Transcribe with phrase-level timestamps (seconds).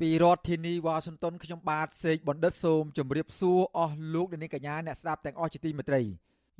[0.00, 6.02] ពីរដ្ឋធានីវ៉ាស៊ីនតោនខ្ញុំបាទសេកបណ្ឌិតសូមជម្រាបសួរអស់លោកអ្នកនាងកញ្ញាអ្នកស្ដាប់ទាំងអស់ជាទីមេត្រី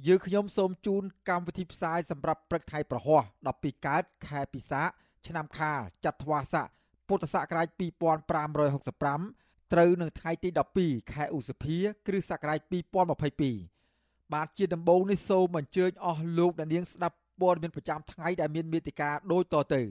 [0.07, 3.23] យើខ្ញុំសូមជូនកម្មវិធីផ្សាយសម្រាប់ព្រឹកថ្ងៃប្រហោះ
[3.55, 4.83] 12កើតខែពិសា
[5.27, 6.67] ឆ្នាំខាលចត្វាស័ក
[7.09, 7.69] ពុទ្ធសករាជ
[8.71, 10.49] 2565ត្រូវនឹងថ្ងៃទី
[10.81, 12.61] 12ខែឧសភា គ្រិស្តសករាជ
[13.47, 19.83] 2022បាទជាដំបូងនេះសូមអញ្ជើញអស់លោកអ្នកនាងស្ដាប់ព័ត៌មានប្រចាំថ្ងៃដែលមានមេតិការដូចតទៅ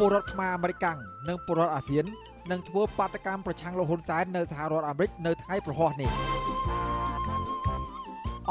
[0.06, 0.86] លរដ្ឋខ្មែរអាមេរិក
[1.28, 2.04] និងពលរដ្ឋអាស៊ាន
[2.50, 6.10] នឹងធ្វើបាតកម្មប្រឆាំងលោកហ៊ុនសែននៅសហរដ្ឋអាមេរិកនៅថ្ងៃប្រហោះនេះ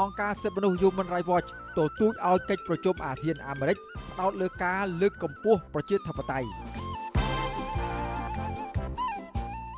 [0.00, 3.76] អង្គការសិទ្ធិមនុស្ស Human Rights Watch ទទូចឲ្យកិច្ចប្រជុំអាស៊ានអាមេរិក
[4.12, 6.48] ផ្ដោតលើការលើកកម្ពស់ប្រជាធិបតេយ្យ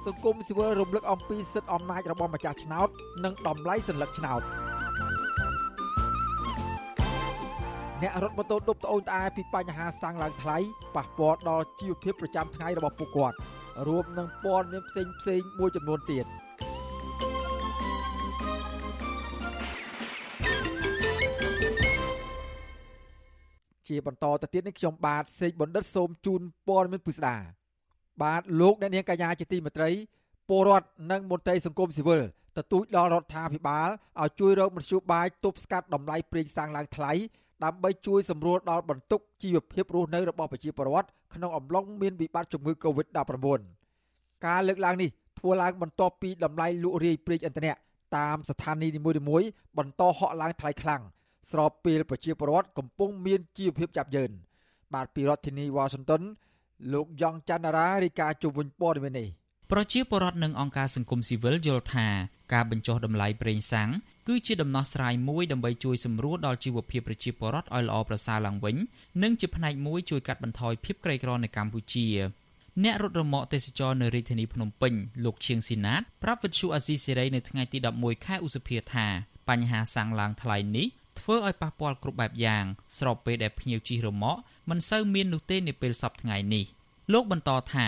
[0.06, 2.88] សង្គមស៊ីវិលរំលឹកអំពីសិទ្ធិអំណាចរបស់ម្ចាស់ឆ្នោត
[3.24, 4.61] និងតម្លៃសัญลักษณ์ឆ្នោត
[8.03, 10.57] អ្នករត់ម៉ូតូដប់ត្អូញត្អែពីបញ្ហាសាំងឡើងថ្លៃ
[10.95, 13.35] ប៉ះពាល់ដល់ជីវភាពប្រចាំថ្ងៃរបស់ពួកគាត់
[13.87, 16.25] រួមនឹងព័ត៌មានផ្សេងផ្សេងមួយចំនួនទៀត
[23.87, 27.35] ជាបន្តទៅទៀតនេះខ្ញុំបាទសេកបណ្ឌិតសូមជូនព័ត៌មានពិស្ដា
[28.23, 29.91] បាទលោកអ្នកនាងកញ្ញាជាទីមេត្រី
[30.49, 32.21] ពលរដ្ឋនិងមន្ត្រីសង្គមស៊ីវិល
[32.57, 33.89] ទទូចដល់រដ្ឋាភិបាល
[34.21, 37.11] ឲ្យជួយរកមធ្យោបាយទប់ស្កាត់តម្លៃប្រេងសាំងឡើងថ្លៃ
[37.64, 43.60] ដើម្បីជួយសម្រួលដល់បន្ទុកជីវភាពរស់នៅរបស់ប្រជាពលរដ្ឋក្នុងអំឡុងមានវិបត្តិជំងឺ Covid-19
[44.45, 47.73] ការលើកឡើងនេះធ្វើឡើងបន្ទាប់ពីតម្លៃលក់រាយប្រេងឥន្ធនៈ
[48.17, 51.02] តាមស្ថានីយ៍នីមួយៗបន្តហក់ឡើងថ្លៃខ្លាំង
[51.52, 54.32] ស្របពេលប្រជាពលរដ្ឋកំពុងមានជីវភាពចាប់យ៉ឺន
[54.93, 56.21] បាទពីរដ្ឋធានី Washington
[56.93, 59.27] លោកយ៉ងច័ន្ទរារាយការណ៍ជុំវិញព័ត៌មាននេះ
[59.71, 62.08] ប្រជាពលរដ្ឋនិងអង្គការសង្គមស៊ីវិលយល់ថា
[62.53, 63.89] ការបញ្ចុះតម្លៃប្រេងសាំង
[64.27, 68.75] គឺជាដំណោះស្រាយមួយដើម្បីជួយសម្រួលដល់ជីវភាពប្រជាពលរដ្ឋឲ្យល្អប្រសើរឡើងវិញ
[69.23, 72.08] និងជាផ្នែកមួយជួយកាត់បន្ថយភាពក្រីក្រនៅកម្ពុជា
[72.83, 74.93] អ្នករត់រមាក់ទេសចរនៅរាជធានីភ្នំពេញ
[75.23, 79.08] លោកឈៀងស៊ីណាតប្រាប់វិទ្យុអាស៊ីសេរីនៅថ្ងៃទី11ខែឧសភាថា
[79.49, 80.87] បញ្ហាសាំងឡើងថ្លៃនេះ
[81.19, 82.65] ធ្វើឲ្យប៉ះពាល់គ្រប់បែបយ៉ាង
[82.97, 86.65] ស្របពេលដែលភ្ញៀវជិះរមាក់មិនសូវមាននោះទេនៅពេលសប្តាហ៍ថ្ងៃនេះ
[87.13, 87.86] លោកបន្តថា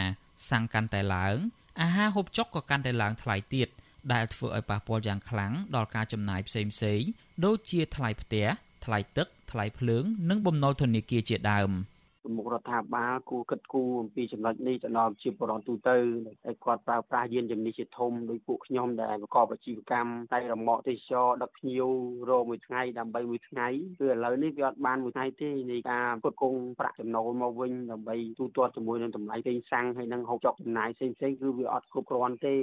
[0.49, 1.35] សាំងកាន់តែឡើង
[1.81, 3.67] អាហារហូបចុកក៏កាន់តែឡើងថ្លៃទៀត
[4.13, 7.01] ដែលធ្វើឲ្យប៉ះពាល់យ៉ាងខ្លាំងដល់ការចំណាយផ្សេងផ្សេង
[7.45, 8.47] ដូចជាថ្លៃផ្ទះ
[8.85, 11.71] ថ្លៃទឹកថ្លៃភ្លើង និងបំណុលធនាគារជាដើម។
[12.35, 15.97] មុខរដ្ឋាភិបាលគួរគិតគូរអំពីចំណុចនេះទៅដល់ជាបរិបទទូទៅ
[16.45, 21.85] ហើយគាត់ប្រើប្រាស់យានជំនិះជាធំដោយពួកខ្ញុំដែលប្រកបអាជីវកម្មតែរមាក់ទេសចរដឹកភ្ញៀវ
[22.29, 23.67] រមួយថ្ងៃដើម្បីមួយថ្ងៃ
[23.99, 32.55] គឺឥឡូវនេះវាអត់បានមួយថ្ងៃទេនៃការផ្គត់ផ្គង់ប្រាក់ចំណូលមកវិញដើម្បីទូទាត់ជាមួយនឹងតម្លៃពេញសាំងហើយនឹងហូបចុកចំណាយផ្សេងៗគឺវាអត់គ្រប់គ្រាន់ទេ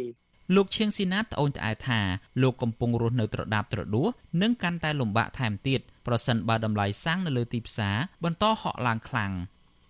[0.56, 2.00] លោកឈៀងស៊ីណាតត្អូញត្អែថា
[2.42, 4.08] លោកកំពុងរស់នៅត្រដាបត្រដួស
[4.42, 9.32] និងកាន់តែលំបាកថែមទៀតប្រសិនបើតម្លៃសាំងនៅលើទីផ្សារបន្តហក់ឡើងខ្លាំង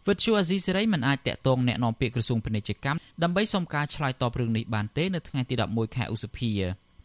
[0.07, 6.51] វិទ្យុអាស៊ីសេរីមិនអាចតាក់ទងแนะនាំពាក្យក្រសួងពាណិជ្ជកម្មដើម្បីសុំការឆ្លើយតបរឿងនេះបានទេនៅថ្ងៃទី11ខែឧសភា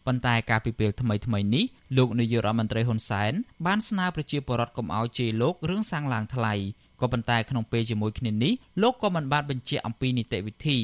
[0.05, 1.65] ប៉ុន្តែការពីពេលថ្មីថ្មីនេះ
[1.97, 3.33] លោកនាយករដ្ឋមន្ត្រីហ៊ុនសែន
[3.65, 6.53] បានស្នើប្រជាពលរដ្ឋកុំឲ្យជេរលោករឿងសាំងឡើងថ្លៃ
[7.00, 10.76] ក៏ប៉ុន្តែក្នុងពេលជាមួយគ្នានេះលោកក៏មិនបានបញ្ជាក់អំពីនីតិវិធី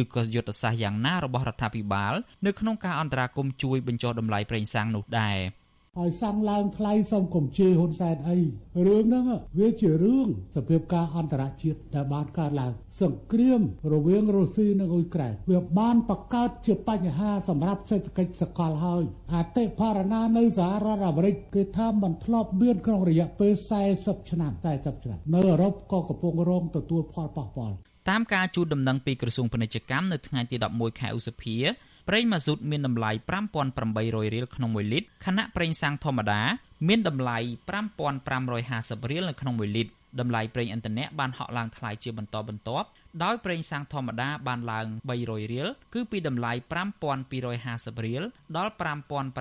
[0.00, 2.14] ឬក៏យុទ្ធសាស្ត្រយ៉ាងណារបស់រដ្ឋាភិបាល
[2.46, 5.38] នៅក្នុងការអន្តរាគមន៍ជួយបញ្ចុះតម្លៃប្រេងសាំងនោះដែរ។
[5.98, 8.38] ឲ្យសាំងឡើងថ្លៃសូមកុំជេរហ៊ុនសែនអី
[8.86, 9.24] រឿងហ្នឹង
[9.58, 13.60] វាជារឿងសភាពការអន្តរជាតិដែលបានកើតឡើងសង្គ្រាម
[13.92, 19.04] រវាងរុស្ស៊ីនិងអ៊ុយក្រែនវាបានបង្កើតជាបញ្ហាសម្រាប់សេដ្ឋកិច្ចសកលហើយ
[19.34, 23.52] អតិផរណានៅសហរដ្ឋអាមេរិកគេថាมันធ្លាប់មានក្នុងរយៈពេល
[23.90, 27.76] 40ឆ្នាំ40ឆ្នាំនៅអឺរ៉ុបក៏កំពុងរងទទួលផលប៉ះពាល់
[28.08, 31.58] តាមការជួលដំណឹងពីក្រសួងពាណិជ្ជកម្មនៅថ្ងៃទី11ខែឧសភា
[32.12, 33.10] ប្រេងម៉ាស៊ូតមានតម្លៃ
[33.70, 36.40] 5800រៀលក្នុង1លីត្រខណៈប្រេងសាំងធម្មតា
[36.88, 37.38] មានតម្លៃ
[38.24, 42.86] 5550រៀលនៅក្នុង1លីត្រតម្លៃប្រេងឥន្ធនៈបានហក់ឡើងថ្លៃជាបន្តបន្ទាប់
[43.24, 46.52] ដោយប្រេងសាំងធម្មតាបានឡើង300រៀលគឺពីតម្លៃ
[47.48, 48.22] 5250រៀល
[48.56, 48.72] ដល់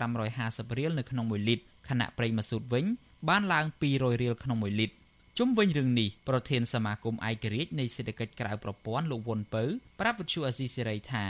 [0.10, 2.86] 5550រៀលនៅក្នុង1លីត្រខណៈប្រេងម៉ាស៊ូតវិញ
[3.30, 4.96] បានឡើង200រៀលក្នុង1លីត្រ
[5.38, 9.64] ជុំវិញរឿងនេះប្រធានសមាគមឯករាជ្យនៃសេដ្ឋកិច្ចក្រៅប្រព័ន្ធលោកវុនពៅ
[10.00, 11.26] ប្រាប់វិទ្យុអស៊ីសេរីថា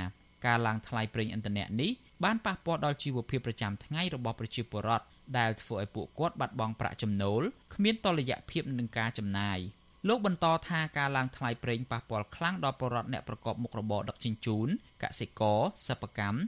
[0.45, 1.91] ការឡើងថ្លៃប្រេងឥន្ធនៈនេះ
[2.23, 5.05] បានប៉ះពាល់ដល់ជីវភាពប្រចាំថ្ងៃរបស់ប្រជាពលរដ្ឋ
[5.37, 7.41] ដែលធ្វើឲ្យពួកគាត់បាត់បង់ប្រាក់ចំណូល
[7.75, 9.59] គ្មានតុល្យភាពនឹងការចំណាយ
[10.07, 14.67] លោកបន្តថាការឡើងថ្លៃប្រេងប៉ះពាល់ខ្លាំងដល់ប្រជាពលរដ្ឋអ្នកប្រកបមុខរបរដឹកជញ្ជូន
[15.03, 16.39] កសិករសិប្បកម្ម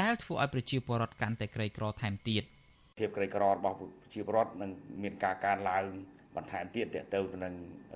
[0.00, 2.42] ដែលធ្វើឲ្យប្រជាពលរដ្ឋកាន់តែក្រីក្រថែមទៀត
[2.98, 4.70] ភាពក្រីក្ររបស់ប្រជាពលរដ្ឋនឹង
[5.02, 5.84] មានការកើនឡើង
[6.36, 7.54] បន្ថែមទៀតតទៅទៅនឹង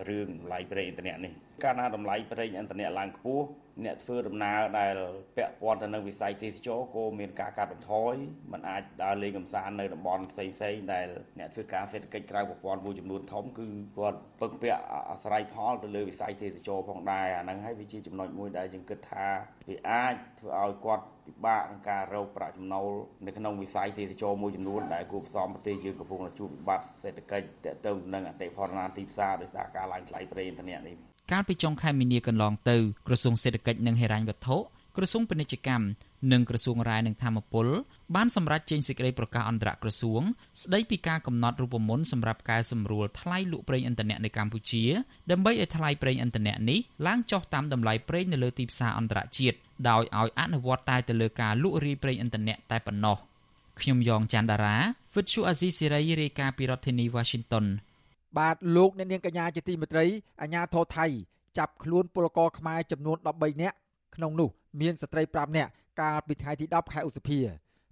[0.09, 3.47] រឿងតម្លៃប្រេងឥន្ធនៈនេះកាលណាតម្លៃប្រេងឥន្ធនៈឡើងខ្ពស់
[3.85, 4.95] អ្នកធ្វើដំណើរដែល
[5.37, 8.15] ពាក់ព័ន្ធទៅនឹងវិស័យទេសចរក៏មានការកាត់បន្ថយ
[8.53, 11.07] มันអាចដើរលេងកម្សាន្តនៅតំបន់ផ្សេងផ្សេងដែល
[11.39, 13.67] អ្នកធ្វើការសេដ្ឋកិច្ចក្រៅប្រព័ន្ធមួយចំនួនធំគឺ
[13.99, 14.81] គាត់ពឹងពាក់
[15.11, 19.27] អាស្រ័យផលទៅលើវិស័យទេសចរផងដែរអាហ្នឹងហើយវាជាចំណុចមួយដែលយើងគិតថា
[19.69, 22.91] វាអាចធ្វើឲ្យគាត់ពិបាកក្នុងការរកប្រាក់ចំណូល
[23.27, 32.77] នៅក្នុងវិស័យទេសចរមួយចំនួនដែលគួរផ្សំប្រទេសយើងកំពុងជួបវិបត្តិសេដ្ឋកិច្ចតទៅនឹងអតិផរណាទីផ្សារដោយសារការឡើងថ្លៃប្រេងឥន្ធនៈនេះ កាលពីចុងខែមីនាកន្លងទៅ
[33.07, 34.57] ក្រសួងសេដ្ឋកិច្ចនិងហិរញ្ញវត្ថុ
[34.97, 35.87] ក្រសួងពាណិជ្ជកម្ម
[36.33, 37.67] និងក្រសួងរាយនឹងធម្មពល
[38.15, 40.23] បានសម្រេចចេញសេចក្តីប្រកាសអន្តរក្រសួង
[40.63, 44.85] ស្តីពីការកំណត់រូបមន្តសម្រាប់កែសម្រួលថ្លៃលក់ប្រេងឥន្ធនៈនៅកម្ពុជា
[45.31, 49.57] ដើម្បីឲ្យថ្លៃប្រេងឥន្ធនៈនេះឡើងចុះតាមតម្លៃប្រេងនៅលើទីផ្សារអន្តរជាតិ
[49.89, 53.17] ដោយឲ្យអនុវត្តតែទៅលើការលក់រាយប្រេងឥន្ធនៈតែប៉ុណ្ណោះ
[53.81, 54.77] ខ្ញុំយ៉ងច័ន្ទដារា
[55.15, 57.67] វិទ្យុអាស៊ីសេរីរាយការណ៍ពីរដ្ឋធានី Washington
[58.39, 60.07] បាទលោកអ្នកនាងកញ្ញាជាទីមេត្រី
[60.43, 61.07] អាញាធរថៃ
[61.59, 63.77] ចាប់ខ្លួនពលករខ្មែរចំនួន13នាក់
[64.15, 64.49] ក្នុងនោះ
[64.81, 65.71] មានស្ត្រី5នាក់
[66.01, 67.39] កាលពីថ្ងៃទី10ខែឧសភា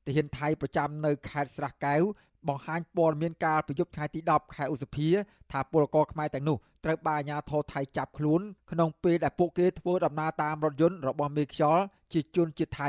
[0.06, 2.02] ទាហានថៃប្រចាំនៅខេត្តស្រះកែវ
[2.48, 5.08] បង្ហាញព័ត៌មានកាលពីយប់ថ្ងៃទី10ខែឧសភា
[5.52, 8.40] ថាពលករខ្មែរទាំងនោះត្រូវបានអាជ្ញាធរថៃចាប់ខ្លួន
[8.70, 12.88] ក្នុងពេលដែលពួកគេធ្វើដំណើរតាមរថយន្តរបស់មេខ្យល់ជាជនជាតិថៃ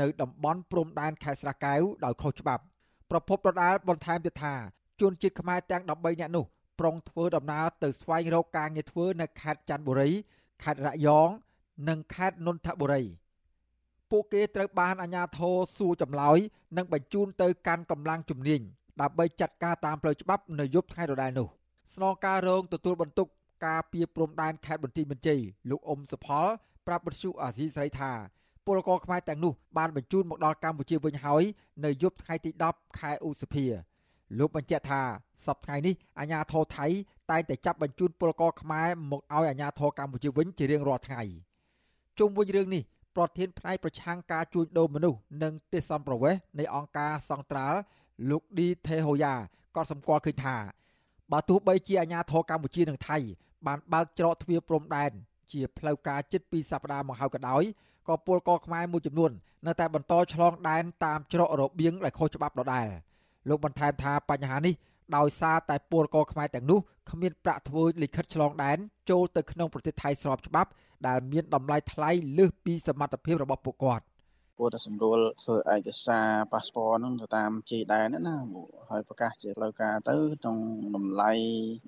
[0.00, 2.62] នៅតំបន់ព្រំដែនខេត្តស្រះកែវដោយខុសច្បាប់
[3.10, 4.54] ប្រពន្ធដដាលបន្ថែមទៀតថា
[5.00, 5.90] ជនជាតិខ្មែរទាំង13
[6.20, 6.46] នាក់នោះ
[6.80, 10.10] ប្រុងធ្វើដំណើរទៅស្វែងរកការងារធ្វើនៅខេត្តច័ន្ទបុរី
[10.62, 11.28] ខេត្តរយង
[11.88, 13.02] និងខេត្តនន្ទបុរី
[14.10, 16.38] ពួកគេត្រូវបានអាជ្ញាធរសួរចម្លើយ
[16.76, 18.60] និងបញ្ជូនទៅកាន់កម្លាំងជំនាញ
[19.00, 21.48] ដើម្បីចាត់ការតាមផ្លូវច្បាប់នៅយប់ថ្ងៃដដែលនោះ
[21.94, 23.28] ស្នងការរងទទួលបន្ទុក
[23.66, 25.40] ការពីព្រំដែនខេត្តបន្ទាយមានជ័យ
[25.70, 26.46] លោកអ៊ុំសុផល
[26.86, 28.12] ប្រាប់បទសុអាស៊ីសេរីថា
[28.66, 31.42] ពលករខ្មែរទាំងនោះបានបញ្ជូនមកដល់កម្ពុជាវិញហើយ
[31.84, 33.66] នៅយប់ថ្ងៃទី10ខែឧសភា
[34.38, 35.00] លោកបញ្ជាក់ថា
[35.46, 36.86] សប្តាហ៍នេះអាជ្ញាធរថៃ
[37.30, 41.22] តែងតែចាប់បញ្ជូនពលករខ្មែរមកឲ្យអាជ្ញាធរកម្ពុជាវិញជារៀងរាល់ថ្ងៃ
[42.18, 42.82] ជុំវិញរឿងនេះ
[43.16, 47.78] ប្រធានផ្នែកប្រឆាំងការជួញដូរមនុស្សនិងទេសសំប្រវេសនៃអង្គការសង្ត្រាល់
[48.30, 49.34] លោកឌីថេហូយ៉ា
[49.76, 50.56] ក៏សម្គាល់ឃើញថា
[51.32, 53.18] បើទោះបីជាអាជ្ញាធរកម្ពុជានិងថៃ
[53.66, 55.10] បានបើកច្រកទ្វារព្រំដែន
[55.52, 57.62] ជាផ្លូវការជិត2សប្តាហ៍មកហើយក៏ដោយ
[58.08, 59.30] ក៏ពលករខ្មែរមួយចំនួន
[59.66, 62.88] នៅតែបន្តឆ្លងដែនតាមច្រករបៀងដែលខុសច្បាប់ដដែល។
[63.48, 64.74] លោកបន្ថែមថាបញ្ហានេះ
[65.16, 66.78] ដោយសារតែពលករខ្មែរទាំងនោះ
[67.10, 68.78] គ្មានប្រាក់ធ្វើលិខិតឆ្លងដែន
[69.10, 70.70] ចូលទៅក្នុងប្រទេសថៃស្របច្បាប់
[71.06, 74.04] ដែលមានតម្លៃថ្លៃលើសពីសមត្ថភាពរបស់ពួកគាត់
[74.58, 78.36] គួរតែសម្រួលធ្វើឯកសារប៉ាសពតហ្នឹងទៅតាមជ័យដែនណា
[78.90, 80.58] ហើយប្រកាសជាផ្លូវការទៅក្នុង
[80.96, 81.32] តម្លៃ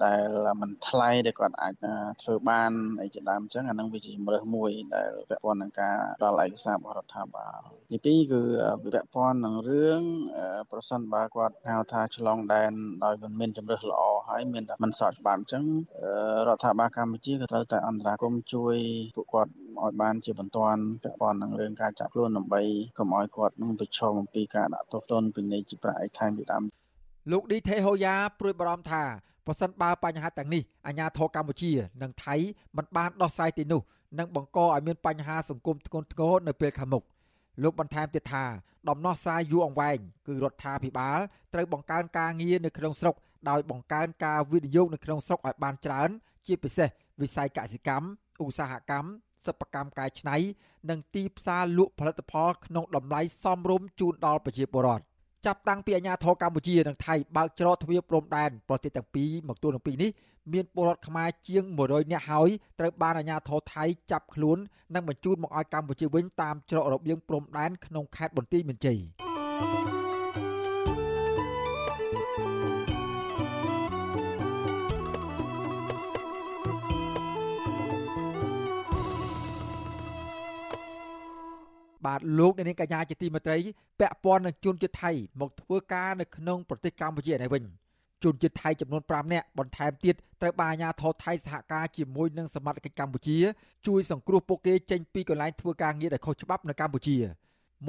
[0.04, 0.28] ដែល
[0.60, 1.74] មិនថ្លៃដែលគាត់អាច
[2.22, 2.72] ធ្វើបាន
[3.02, 7.60] អីជាដើមអញ្ចឹងអាហ្នឹងវាជាជំរើសមួយដែលពាក់ព័ន្ធនឹងការដល់ឯកសាររបស់រដ្ឋាភិបាល
[7.92, 8.40] ទីពីរគឺ
[8.84, 10.00] វាពាក់ព័ន្ធនឹងរឿង
[10.70, 12.72] ប្រសិនបើគាត់ហៅថាឆ្លងដែន
[13.04, 15.64] ដោយមិនមានជំរើសល្អហើយមានតែមិនស្របច្បាប់អញ្ចឹង
[16.48, 18.76] រដ្ឋាភិបាលកម្ពុជាក៏ត្រូវតែអន្តរាគមជួយ
[19.16, 19.52] ពួកគាត់
[19.84, 22.62] ឲ្យបានជាបន្ទាន់ពាក់ព័ន្ធនឹងរឿងការចាប់ខ្លួនដើម្បី
[22.98, 26.62] កុំឲ្យគាត់នឹងប្រឈមអំពីការដាក់ទោសទណ្ឌពីនៃជាប្រាក់ឯកថែមពីដើម
[27.32, 29.02] លោកឌីថេហូយ៉ាព្រួយបារម្ភថា
[29.46, 32.34] ប្រសិនបើបញ្ហាទាំងនេះអាជ្ញាធរកម្ពុជា និងថៃ
[32.76, 33.80] មិនបានដោះស្រាយទីនោះ
[34.18, 37.02] នឹងបង្កឲ្យមានបញ្ហាសង្គមធ្ងន់ធ្ងរនៅពេលខាងមុខ
[37.62, 38.44] លោកបន្ថែមទៀតថា
[38.88, 41.18] ដំណោះស្រាយយូរអង្វែងគឺរដ្ឋាភិបាល
[41.54, 43.14] ត្រូវបង្កើនការងារនៅក្នុងស្រុក
[43.50, 46.08] ដោយបង្កើនការវិនិយោគនៅក្នុងស្រុកឲ្យបានច្រើន
[46.46, 46.88] ជាពិសេស
[47.22, 48.06] វិស័យកសិកម្ម
[48.42, 49.08] ឧស្សាហកម្ម
[49.46, 50.36] សិប្បកម្មកែច្នៃ
[50.90, 55.04] និងទីផ្សារលក់ផលិតផលក្នុងតម្លៃសមរម្យជូនដល់ប្រជាពលរដ្ឋ
[55.46, 60.10] ចាប់តាំងពីអាញាធរកម្ពុជានិងថៃបើកច្រកទ្វារព្រំដែនប្រទេសទាំងពីរមកទួលទាំងពីរនេះ
[60.52, 64.58] មានពលរដ្ឋខ្មែរជាង100នាក់ហើយត្រូវបានអាញាធរថៃចាប់ខ្លួន
[64.94, 68.98] និងបញ្ជូនមកឲ្យកម្ពុជាវិញតាមច្រករបៀងព្រំដែនក្នុងខេត្តបន្ទាយមានជ័យ
[82.06, 83.58] បាទលោកអ្នកនាងកញ្ញាជាទីមេត្រី
[84.00, 87.64] ពាក់ព័ន្ធនឹងជនជាតិថៃមកធ្វើការនៅក្នុងប្រទេសកម្ពុជានេះវិញ
[88.24, 93.38] ជនជាតិថៃចំនួន5នាក់បន្ថែមទៀតត្រូវបានអាជ្ញាធរថៃសហការជាមួយនឹងសមត្ថកិច្ចកម្ពុជា
[93.86, 97.16] ជួយសង្គ្រោះពួកគេចេញពីកន្លែងធ្វើការងារដែលខុសច្បាប់នៅកម្ពុជា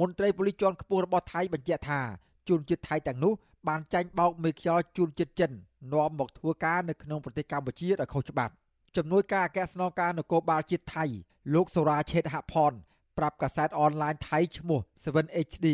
[0.00, 2.00] មន្ត្រីប៉ូលីសជាន់ខ្ពស់របស់ថៃបញ្ជាក់ថា
[2.48, 3.32] ជនជាតិថៃទាំងនោះ
[3.68, 5.50] បានចាញ់បោកមេខ្យល់ជនជាតិចិន
[5.92, 8.52] នាំមកធ្វើការនៅក្នុងប្រទេសកម្ពុជាដោយខុសច្បាប់
[8.96, 11.04] ជំនួយការអគ្គស្នងការនគរបាលជាតិថៃ
[11.54, 12.72] លោកសូរ៉ាឆេតហផន
[13.20, 15.66] ប្រាប់កាសែតអនឡាញថៃឈ្មោះ 7HD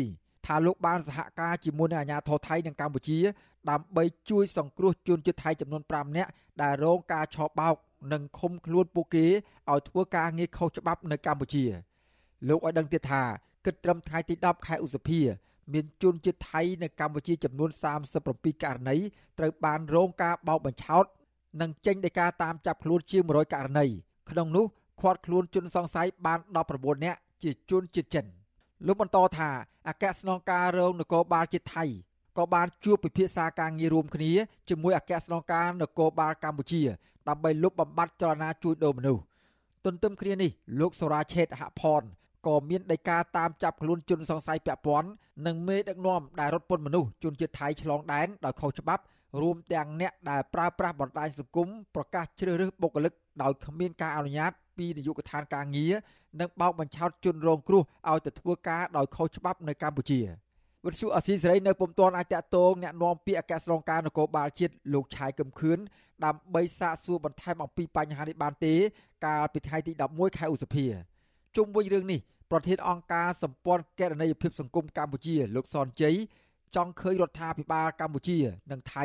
[0.45, 3.19] ថាលោកបានសហការជាមួយនឹងអាជ្ញាធរថៃនិងកម្ពុជា
[3.69, 6.29] ដើម្បីជួយសង្គ្រោះជនជាតិថៃចំនួន5នាក់
[6.61, 7.75] ដែលរងការឆោបបោក
[8.13, 9.25] និងឃុំខ្លួនពួកគេ
[9.71, 11.65] ឲ្យធ្វើការងារខុសច្បាប់នៅកម្ពុជា
[12.47, 13.23] លោកឲ្យដឹងទៀតថា
[13.65, 15.21] គិតត្រឹមថ្ងៃទី10ខែឧសភា
[15.73, 17.69] មានជនជាតិថៃនៅកម្ពុជាចំនួន
[18.15, 18.97] 37ករណី
[19.39, 21.05] ត្រូវបានរងការបោកបញ្ឆោត
[21.61, 23.85] និងចេញដីកាតាមចាប់ខ្លួនជាង100ករណី
[24.29, 24.65] ក្នុងនោះ
[25.01, 26.39] ឃាត់ខ្លួនជនសង្ស័យបាន
[26.71, 28.25] 19នាក់ ជាជនជាតិចិន
[28.87, 29.49] លោកបន្តថា
[29.87, 31.85] អគ្គស្នងការរងនគរបាលជាតិថៃ
[32.37, 34.31] ក៏បានជួបពិភាក្សាការងាររួមគ្នា
[34.69, 36.81] ជាមួយអគ្គស្នងការនគរបាលកម្ពុជា
[37.27, 39.23] ដើម្បីលុបបំបាត់ចលនាជួញដូរមនុស្ស
[39.85, 42.03] ទន្ទឹមគ្នានេះលោកសូរ៉ាឆេតហផន
[42.47, 45.09] ក៏មានដីកាតាមចាប់ខ្លួនជនសង្ស័យពាក់ព័ន្ធ
[45.45, 49.03] និងមេដឹកនាំដែលរត់ពន្ធមនុស្សជនជាតិថៃឆ្លងដែនដោយខុសច្បាប់
[49.40, 55.94] រួមទាំងអ្នកដែលប្រើប្រាស់បណ្ដាញសង្គមប្រកាសជ្រើសរើសបុគ្គលិកដោយគ្មានការអនុញ្ញាតពីនាយកដ្ឋានការងារ
[56.40, 60.20] និងបោកបញ្ឆោតជនរងគ្រោះឲ្យទៅធ្វើការដោយខុសច្បាប់នៅកម្ពុជា
[60.84, 65.78] វិទ្យុអស៊ីសេរីនៅពុំទាន់អាចតតងแนะនាំពាក្យអគ្គស្នងការនគរបាលជាតិលោកឆាយកឹមខឿន
[66.24, 68.74] ដើម្បីសាកសួរបន្ថែមអំពីបញ្ហានេះបានទេ
[69.26, 70.86] កាលពីថ្ងៃទី11ខែឧសភា
[71.56, 76.16] ជុំវិញរឿងនេះប្រធានអង្គការសម្ព័ន្ធកេរនីយភាពសង្គមកម្ពុជាលោកសនជ័យ
[76.75, 78.37] ចង់ឃើញរដ្ឋាភិបាលកម្ពុជា
[78.71, 79.03] និងថៃ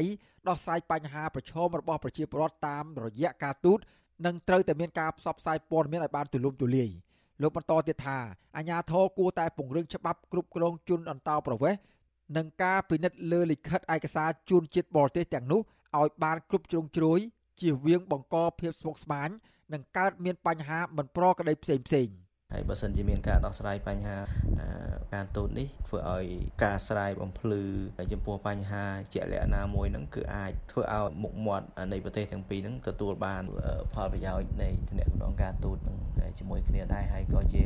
[0.48, 3.78] ដោះស្រាយបញ្ហាប្រឈមរបស់ប្រជាពលរដ្ឋតាមរយៈការទូត
[4.26, 6.90] និងត្រូវតែមានការផ្សព្វផ្សាយព័ត៌មានឲ្យបានទូលំទូលាយ
[7.42, 8.18] លោកបន្តទៀតថា
[8.56, 11.80] អាជ្ញាធរគួរតែពង្រឹងច្បាប់គ្រប់គ្រងជនអន្តោប្រវេសន៍
[12.36, 15.60] និងការពិនិត្យលើលិខិតឯកសារជូនជាតិបរទេសទាំងនោះ
[15.98, 17.18] ឲ្យបានគ្រប់ជ្រុងជ្រោយ
[17.60, 19.28] ជៀសវាងបង្កភាពស្មុគស្មាញ
[19.72, 22.08] និងកើតមានបញ្ហាមិនប្រក្រតីផ្សេងផ្សេង។
[22.52, 24.16] ហើយបើសិនជាមានការដោះស្រាយបញ្ហា
[25.14, 26.24] ការទូតនេះធ្វើឲ្យ
[26.64, 27.62] ការស្រាយបំភ្លឺ
[28.12, 33.42] ចំពោះបញ្ហាជាក់លាក់ណាមួយហ្នឹងគឺអាចធ្វើឲ្យមុខមាត់នៃប្រទេសទាំងពីរហ្នឹងទទួលបាន
[33.94, 35.98] ផលប្រយោជន៍នៃទំនាក់ទំនងការទូតនឹង
[36.38, 37.62] ជាមួយគ្នាដែរហើយក៏ជា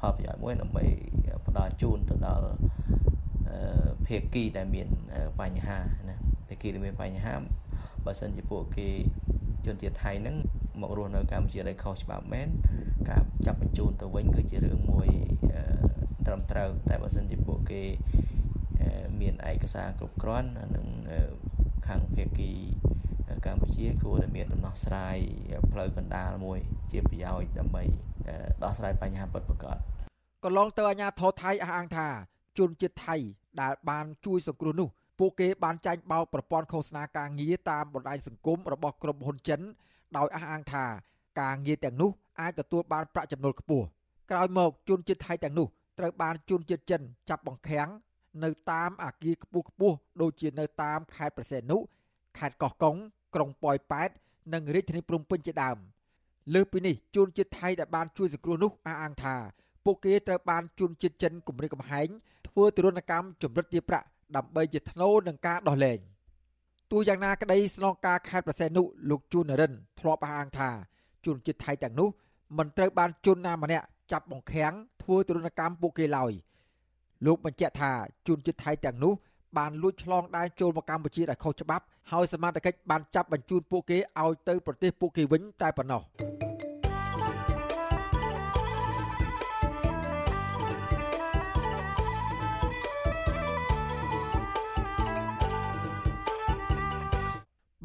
[0.00, 0.84] ផលប្រយោជន៍មួយដើម្បី
[1.46, 2.46] ផ្ដល់ជូនទៅដល់
[4.06, 4.88] ភាគីដែលមាន
[5.40, 5.78] បញ្ហា
[6.08, 6.16] ណា
[6.48, 7.34] ភាគីដែលមានបញ្ហា
[8.04, 8.88] បើសិនជាពួកគេ
[9.66, 10.36] ជនជាតិថៃហ្នឹង
[10.80, 12.48] មករស់នៅកម្ពុជាដោយខុសច្បាប់មែន
[13.08, 15.08] ការចាប់បញ្ជូនទៅវិញគឺជារឿងមួយ
[16.26, 17.82] ត្រឹមត្រូវតែបើសិនជាពួកគេ
[19.20, 20.86] មានឯកសារគ្រប់គ្រាន់និង
[21.86, 22.50] ខាងភាគី
[23.46, 25.18] កម្ពុជាគួរតែមានដំណោះស្រាយ
[25.72, 26.58] ផ្លូវកណ្ដាលមួយ
[26.90, 27.82] ជាប្រយោជន៍ដើម្បី
[28.64, 29.76] ដោះស្រាយបញ្ហាពិតប្រាកដ
[30.44, 32.08] កន្លងទៅអាជ្ញាធរថៃអះអាងថា
[32.58, 33.16] ជនជាតិថៃ
[33.60, 34.88] ដែលបានជួយសង្គ្រោះនោះ
[35.18, 39.60] ពួកគេបានចាញ់បោកប្រព័ន្ធឃោសនាការងារតាមបណ្ដាញសង្គមរបស់ក្រុមហ៊ុនចិន
[40.16, 40.84] ដោយអះអាងថា
[41.40, 43.84] ការងារទាំងនោះអាចទទួលបានប្រាក់ចំណូលខ្ពស់
[44.30, 45.66] ក្រោយមកជនជាតិថៃទាំងនោះ
[45.98, 47.88] ត្រូវបានជនជាតិចិនចាប់បង្ខាំង
[48.44, 51.78] នៅតាមអាគារខ្ពស់ខ្ពស់ដូចជានៅតាមខេត្តប្រសេនុ
[52.38, 52.96] ខេត្តកោះកុង
[53.34, 54.10] ក្រុងប៉ោយប៉ែត
[54.54, 55.78] និងរាជធានីភ្នំពេញជាដើម
[56.54, 59.36] លើសពីនេះជនជាតិថៃដែលបានជួយសង្គ្រោះនោះអះអាងថា
[59.84, 62.08] ពួកគេត្រូវបានជនជាតិចិនគំរាមកំហែង
[62.58, 65.98] ធ្វើទរណកម្មចម្រិតទារប្រាក់ដើម្បីជាធ្នូនឹងការដោះលែង
[66.90, 70.70] ទោះយ៉ាងណាក្តីស្នងការខេត្តប្រសេនុលោកជួននរិនធ្លាប់អះអាងថា
[71.26, 72.08] ជនជាតិថៃទាំងនោះ
[72.58, 74.72] មិនត្រូវបានជនណាម្នាក់ចាប់បង្ខាំង
[75.02, 76.32] ធ្វើទរណកម្មពួកគេឡើយ
[77.26, 77.92] លោកបញ្ជាក់ថា
[78.28, 79.12] ជនជាតិថៃទាំងនោះ
[79.58, 86.02] បានលួចឆ្លងដែនចូលមកកម្ពុជាដោយខុសច្បាប់ហើយសមាជិកបានចាប់បញ្ជូនពួកគេឲ្យទៅប្រទេសពួកគេវិញតែប៉ុណ្ណោះ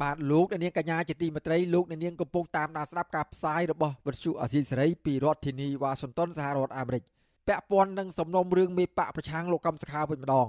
[0.02, 7.02] បាទលោកអ្នកនាងកញ្ញាជាទីមេត្រីលោកអ្នកនាងកំពុងតាមដានស្ដាប់ការផ្សាយរបស់វិទ្យុអាស៊ីសេរីពីរដ្ឋធានីវ៉ាស៊ីនតោនសហរដ្ឋអាមេរិក
[7.48, 10.48] ពាក់ព័ន្ធនឹងសំណុំរឿងមេបកប្រឆាំងលោកកំសខាវិញម្ដង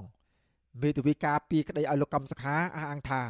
[0.82, 3.22] មេធាវីការពីក្តីឲ្យលោកកំសខាអះអាងថា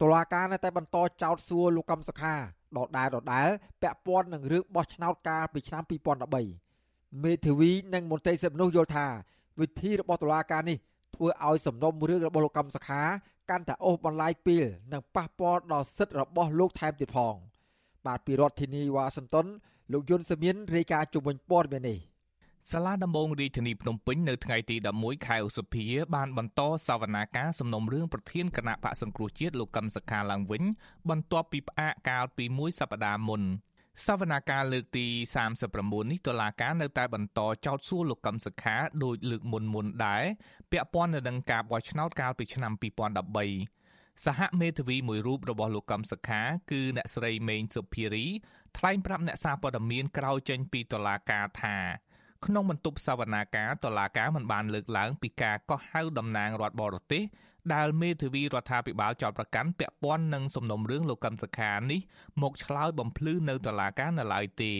[0.00, 2.34] តុលាការនៅតែបន្តចោទសួរលោកកំសខា
[2.76, 3.48] ដដែលដដែល
[3.82, 5.82] ពាក់ព័ន្ធនឹងរឿងបោះឆ្នោតកាលពីឆ្នាំ
[6.52, 9.06] 2013មេធាវីនិងមន្ត្រីសិទ្ធិមនុស្សយល់ថា
[9.60, 10.78] វិធីរបស់តុលាការនេះ
[11.14, 13.02] ធ្វើឲ្យសំណុំរឿងរបស់លោកកំសខា
[13.50, 17.34] កាន់តែអូសបន្លាយពេលនិងប៉ះពាល់ដល់សិទ្ធិរបស់លោកថែមទៀតផង
[18.06, 19.46] បាទពីរដ្ឋធានីវ៉ាស៊ីនតោន
[19.92, 21.98] លោកយុនសមៀនរាយការណ៍ជុំវិញព័ត៌មាននេះ
[22.72, 25.84] សាលាដំបងរាជធានីភ្នំពេញនៅថ្ងៃទី11ខែឧសភា
[26.14, 30.62] បានបន្តសវនាការសំណុំរឿងប្រធានគណៈបកសង្គ្រោះជាតិលោកកឹមសុខាឡើងវិញ
[31.10, 33.42] បន្ទាប់ពីផ្អាកកាលពីមួយសប្តាហ៍មុន
[34.02, 35.06] សវនាការលើកទី
[35.58, 40.24] 39នេះតុលាការនៅតែបន្តចោទសួរលោកកឹមសុខាដោយលើកមុនមុនដែរ
[40.70, 42.72] ពាក់ព័ន្ធនឹងការបោះឆ្នោតកាលពីឆ្នាំ
[43.48, 48.26] 2013សហមេធាវីមួយរូបរបស់លោកកឹមសុខាគឺអ្នកស្រីមេងសុភារី
[48.76, 51.76] ថ្លែងប្រាប់អ្នកសារព័ត៌មានក្រោយចេញពីតុលាការថា
[52.46, 57.22] ក្នុងបន្ទប់សវនាការតុលាការមិនបានលើកឡើងពីការកោះហៅតំណាងរដ្ឋបរទេស
[57.74, 62.00] ដែលមេធាវីរដ្ឋាភិបាលចោទប្រកាន់ពាក់ព័ន្ធនឹងសំណុំរឿងលោកកឹមសុខានេះ
[62.42, 64.74] មកឆ្លើយបំភ្លឺនៅតុលាការនៅឡើយទេ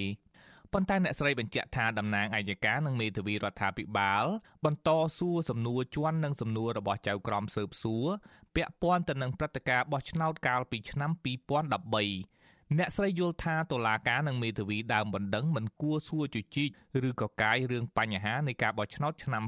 [0.72, 4.24] ប៉ុន្តែអ្នកស្រីបញ្ជាក់ថាតំណាងអัยការនិងមេធាវីរដ្ឋាភិបាល
[4.64, 8.06] បន្តសួរសំណួរជន់និងសំណួររបស់ចៅក្រមស៊ើបសួរ
[8.54, 12.43] ពាក់ព័ន្ធទៅនឹងព្រឹត្តិការណ៍បោះឆ្នោតកាលពីឆ្នាំ2013
[12.78, 19.42] អ្នកស្រីយល់ថាតុលាការនិងមេធាវីដើមបណ្ដឹងមិនគួរសួរជជែកឬក៏កាយរឿងបញ្ហានៃការបោះឆ្នោតឆ្នាំ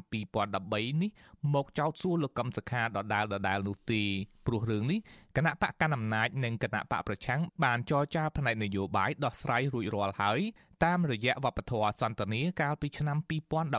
[0.50, 1.11] 2013នេះ
[1.54, 4.02] មកចោទសួរលោកកឹមសុខាដដាលដដាលនោះទេ
[4.46, 5.00] ព្រោះរឿងនេះ
[5.37, 10.40] គណៈបកកណ្ដាលអំណាចនិងគណៈបកប្រឆាំងបានចរចាផ្នែកនយោបាយដោះស្រាយរួចរាល់ហើយ
[10.85, 13.18] តាមរយៈវប្បធម៌សន្តានាកាលពីឆ្នាំ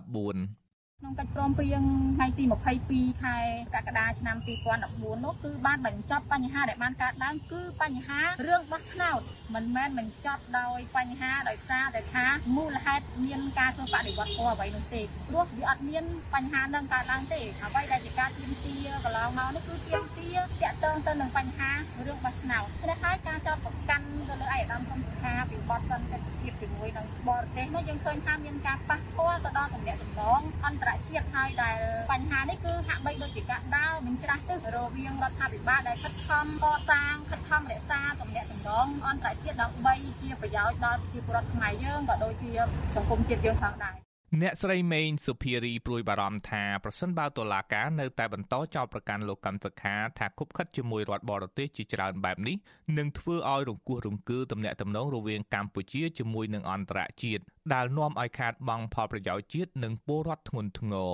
[0.06, 0.67] 2014
[1.01, 1.84] ក្នុងកិច្ចព្រមព្រៀង
[2.16, 2.44] ថ្ងៃទី
[2.84, 3.38] 22ខែ
[3.75, 4.38] កក្កដាឆ្នាំ
[4.82, 9.20] 2014នោះគឺបានបញ្ចប់បញ្ហាដែលបានកើតឡើងគឺបញ្ហារឿងបោះឆ្នោត
[9.56, 12.25] មិនមែនបញ្ចប់ដោយបញ្ហាដោយសារតែថា
[12.56, 21.72] មូលហេតុមានការធ្វើបដិវត្តធម៌អ្វីនោះទេព្រោះវាអត់មានបញ្ហានឹងកើតឡើងទេអ្វីដែលជាការទៀមទាកន្លងមកនេះគឺទៀម ទាតាក់ទងទៅនឹងបញ្ហា
[22.07, 31.77] រឿងបោះឆ្នោតឆ្នេះហើយការចោទប្រកាន់ទៅលើឯកឧត្តមសំខាពីបទសន្តិភាពជាមួយនឹងបរទេសនោះយើងឃើញថាមានការប៉ះពាល់ទៅដល់ទំនាក់ទំនងអន្តរជាតិហើយដែល
[32.12, 42.51] បញ្ហានេះគឺហាក់បីដូចជាការដើរមិនច្រាស់ទឹះរវាងរដ្ឋាភិបាលដែលខិតខំកសាងខិតខំរក្សាទំនាក់ទំនងអន្តរជាតិដើម្បីជាប្រយោជន៍ដល់ប្រជាពលរដ្ឋខ្មែរយើងក៏ដូចជា
[42.96, 44.07] សង្គមជាតិយើងផងដែរ
[44.41, 52.55] អ្នកស្រីមេងសុភារីព្រួយបារម្ភថាប្រសិនបើតុលាការនៅតែបន្តចោទប្រកាន់លោកកម្មសខាថាគប់ខិតជាមួយរដ្ឋបរទេសជាច្រើនបែបនេះ
[52.98, 57.43] នឹងធ្វើឲ្យរង្គោះរង្គើទំនាក់ទំនងរវាងកម្ពុជាជាមួយនឹងអន្តរជាតិ
[57.74, 61.13] ដែលនាំឲ្យខាតបង់ផលប្រយោជន៍ជាតិនិងពលរដ្ឋធ្ងន់ធ្ងរ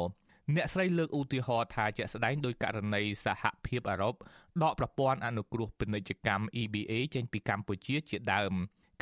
[0.55, 4.15] អ្នកស្រីលើកឧទាហរណ៍ថាជាក់ស្ដែងដោយករណីសហភាពអឺរ៉ុប
[4.63, 8.53] ដកប្រព័ន្ធអនុគ្រោះពាណិជ្ជកម្ម EBA ចេញពីកម្ពុជាជាដើម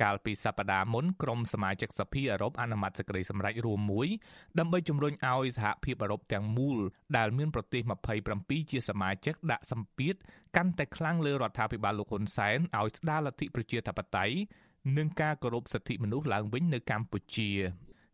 [0.02, 4.08] កាលពីសប្តាហ៍មុនក្រុមសមាជិកសភាអឺរ៉ុបអនុម័តសេចក្តីសម្រេចរួមមួយ
[4.60, 6.80] ដើម្បីជំរុញឲ្យសហភាពអឺរ៉ុបទាំងមូល
[7.18, 7.82] ដែលមានប្រទេស
[8.28, 10.16] 27ជាសមាជិកដាក់សម្ពាធ
[10.56, 14.36] កាន់តែខ្លាំងលើរដ្ឋាភិបាលលោកហ៊ុនសែនឲ្យស្ដារលទ្ធិប្រជាធិបតេយ្យ
[14.98, 17.50] និងការគោរពសិទ្ធិមនុស្សឡើងវិញនៅកម្ពុជា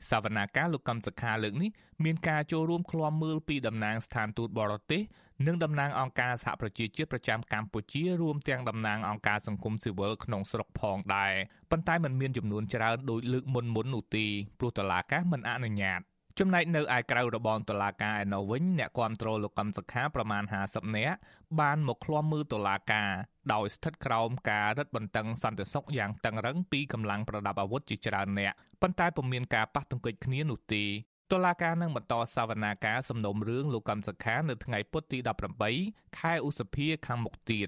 [0.09, 1.69] សវនាការលោកកំសខាលើកនេះ
[2.05, 5.01] មានការចូលរួមឃ្លាំមើលពីតំណាងស្ថានទូតបរទេស
[5.45, 11.33] និងតំណាងអង្គការសហប្រជាជាតិប្រចាំកម្ពុជារួមទាំងតំណាងអង្គការសង្គមស៊ីវិលក្នុងស្រុកផងដែរ
[11.71, 14.25] ប៉ុន្តែมันមានចំនួនច្រើនដោយលើកមុនមុននោះទេ
[14.59, 16.01] ព្រោះតឡាកាមិនអនុញ្ញាត
[16.39, 21.17] ចំណែកនៅឯក្រៅរបងតុលាការឯណោះវិញអ្នកគាំទ្រលោកកឹមសុខាប្រមាណ50នាក់
[21.59, 23.11] បានមកឃ្លាំមើលតុលាការ
[23.53, 30.83] ដោយស្ថិតក្រោមការរឹតបន្តឹងសន្តិសុខយ៉ាងតឹងរឹងពីកម្លាំងប្រដាប់អាវុធជាច្រើនអ្នកប៉ុន្តែពុំមានការប៉ះទង្គិចគ្នានោះទេ
[31.31, 35.19] តុលាការនឹងបន្តសវនាការសំណុំរឿងលោកកម្មសខានៅថ្ងៃពុធទី
[35.67, 37.67] 18ខែឧសភាខាងមុខទៀត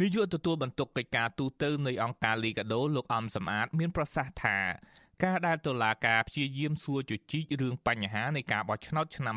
[0.00, 4.58] នាយកទទួលបន្ទុកកិច្ចការទូតនៃអង្គការលីកាដូលោកអំសំអាត មានប្រសាសន៍ថា
[5.24, 9.36] ការដែលតុលាការព្យាយាមសួរជជែករឿងបញ្ហានៃការបោះឆ្នោតឆ្នាំ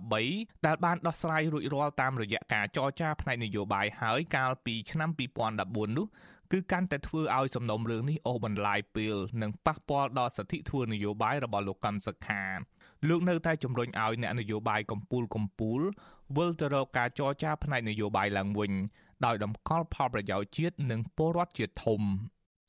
[0.00, 5.10] 2013ដែលបានដោះស្រាយរួចរាល់តាមរយៈការចរចាផ្នែកនយោបាយហើយកាលពីឆ្នាំ
[5.54, 6.06] 2014នោះ
[6.52, 12.44] គឺកាន់តែធ្វើឲ្យសំណុំរឿងនេះអូសបន្លាយពេលនិងប៉ះពាល់ដល់សិទ្ធិធ្វើនយោបាយរបស់លោកកម្មសខា
[13.08, 15.82] លោកនៅតែជំរុញឲ្យអ្នកនយោបាយកម្ពុជាកម្ពុជា
[16.36, 18.72] វិលទៅរកការចរចាផ្នែកនយោបាយឡើងវិញ
[19.24, 22.00] ដោយដំកល់ផលប្រយោជន៍ជាតិនិងពលរដ្ឋជាធំ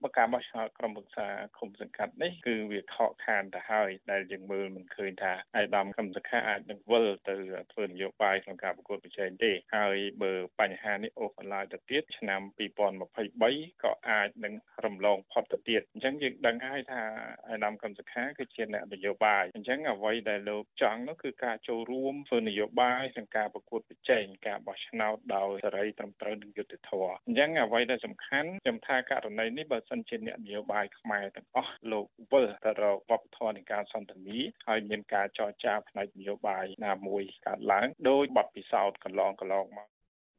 [0.03, 7.35] បើការបោះឆ្នោតក្រុមប្រឹក្សាគុំសង្កាត់នេះគឺវាខកខានទៅហើយដែលយើងមើលមិនឃើញថាអាយដាមកម្មសខាអាចនឹងវិលទៅ
[7.73, 12.41] ធ្វើនយោបាយក្នុងការប្រកួតប្រជែងទេហើយបើបញ្ហានេះអូសបន្លាយទៅទៀតឆ្នាំ
[13.11, 14.53] 2023ក៏អាចនឹង
[14.85, 17.01] រំលងផុតទៅទៀតអញ្ចឹងយើងដឹងហើយថា
[17.47, 39.87] អាយដាមកម្មសខាគឺជាអ្នកនយោបាយអញ្ចឹងអ្វីដែលលោកចង់នោះគឺការចូលរួមធ្វើនយោបាយក្នុងការប្រកួតប្រជែងការបោះឆ្នោតដោយសេរីត្រឹមត្រូវនិងយុត្តិធម៌អញ្ចឹងអ្វីដែលសំខាន់ខ្ញុំថាករណីនេះបើសិនជាអ្នកនយោបាយខ្មែរទាំងអស់លោកវិលទៅរកវប្បធម៌នៃការសន្ទនាហើយមានការចរចាផ្នែកនយោបាយណាមួយកើតឡើងដោយបទពិសោធន៍កន្លងកន្លងមក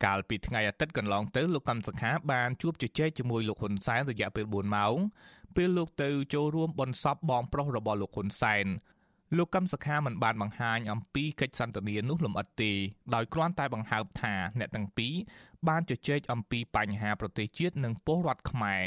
[0.05, 4.97] កាលពីថ្ងៃអាទិត្យកន្លងទៅលោកកម្មសខាបានជួបជជែកជាមួយលោកហ៊ុនសែនរយៈពេល4ម៉ោង
[5.57, 8.67] ពេលលោកទៅចូលរួមបន់សពបងប្រុសរបស់លោកហ៊ុនសែន
[9.37, 12.73] លោកកឹមសុខាមិនបានបង្ហាញអំពីកិច្ចសន្ទនានោះលម្អិតទេ
[13.15, 15.15] ដោយគ្រាន់តែបង្ហើបថាអ្នកទាំងពីរ
[15.69, 18.83] បានជជែកអំពីបញ្ហាប្រទេសជាតិនិងពលរដ្ឋខ្មែរ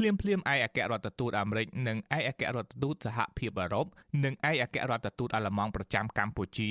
[0.00, 3.86] ភ្លាមភ្លាមឯកអគ្គរដ្ឋទូតអាមេរិកនិងឯកអគ្គរដ្ឋទូតសហភាពអឺរ៉ុប
[4.24, 6.70] និងឯកអគ្គរដ្ឋទូតអាល្លឺម៉ង់ប្រចាំកម្ពុជា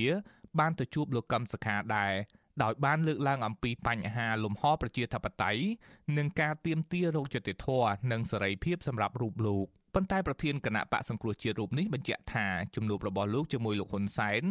[0.59, 2.13] បានទៅជួបលោកកឹមសុខាដែរ
[2.63, 5.61] ដោយបានលើកឡើងអំពីបញ្ហាលំហប្រជាធិបតេយ្យ
[6.17, 9.65] និងការទាមទាររោគយុត្តិធម៌និងសេរីភាពសម្រាប់រូបលោក
[9.95, 14.41] ប៉ុន្តែប្រធានគណៈបកសង្គ្រោះជាតិរូបនេះបញ្ជាក់ថាជំនួបរបស់លោកជាមួយលោកហ៊ុនសែន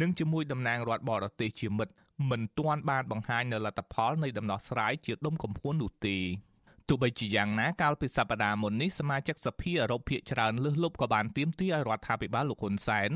[0.00, 1.92] និងជាមួយតំណាងរដ្ឋបរទេសជាមិត្ត
[2.30, 6.18] មិនទាន់បានបង្ហាញនៅលទ្ធផលនៃដំណោះស្រាយជាដុំកំភួននោះទេ
[6.90, 13.10] ទោះបីជាយ៉ាងណាកាលពីសប្តាហ៍មុននេះសមាជិកសភាអឺរ៉ុបភាគច្រើនលើសលប់ក៏បានទាមទារឲ្យរដ្ឋាភិបាលលោកហ៊ុនសែន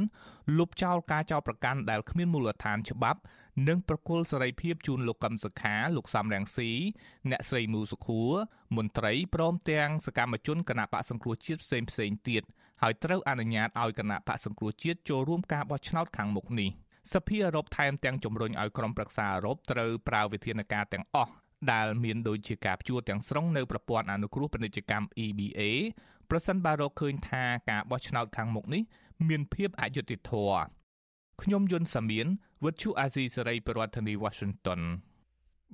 [0.58, 3.20] លុបចោលការចោទប្រកាន់ដែលគ្មានមូលដ្ឋានច្បាប់
[3.68, 6.70] និងប្រគល់សេរីភាពជូនលោកកឹមសុខាលោកសំរងស៊ី
[7.30, 8.32] អ្នកស្រីមូសុខួរ
[8.76, 12.42] មន្ត្រីព្រមទាំងសកម្មជនគណៈបកសង្គ្រោះជាតិផ្សេងផ្សេងទៀត
[12.82, 16.70] ហើយត្រូវអនុញ្ញាតឲ្យគណៈបកសង្គ្រោះជាតិចូលរួមការបោះឆ្នោតខាងមុខនេះ
[17.14, 21.32] សភាអឺរ៉ុបថែមទាំងជំរុញឲ្យក្រុមប្រឹក្សាអឺរ៉ុបត្រូវប្រើវិធានការទាំងអស់
[21.72, 25.60] ដែលមានដូចជាការជួទាំងស្រុងនៅប្រព័ន្ធអនុគ្រោះពាណិជ្ជកម្ម EBA
[26.30, 28.82] ប្រសិនបើរកឃើញថាការបោះឆ្នោតខាងមុខនេះ
[29.28, 30.58] មានភាពអយុត្តិធម៌
[31.42, 32.26] ខ្ញុំយុនសាមៀន
[32.64, 34.80] វិទ្យុអាស៊ីសេរីប្រធានាធិបតី Washington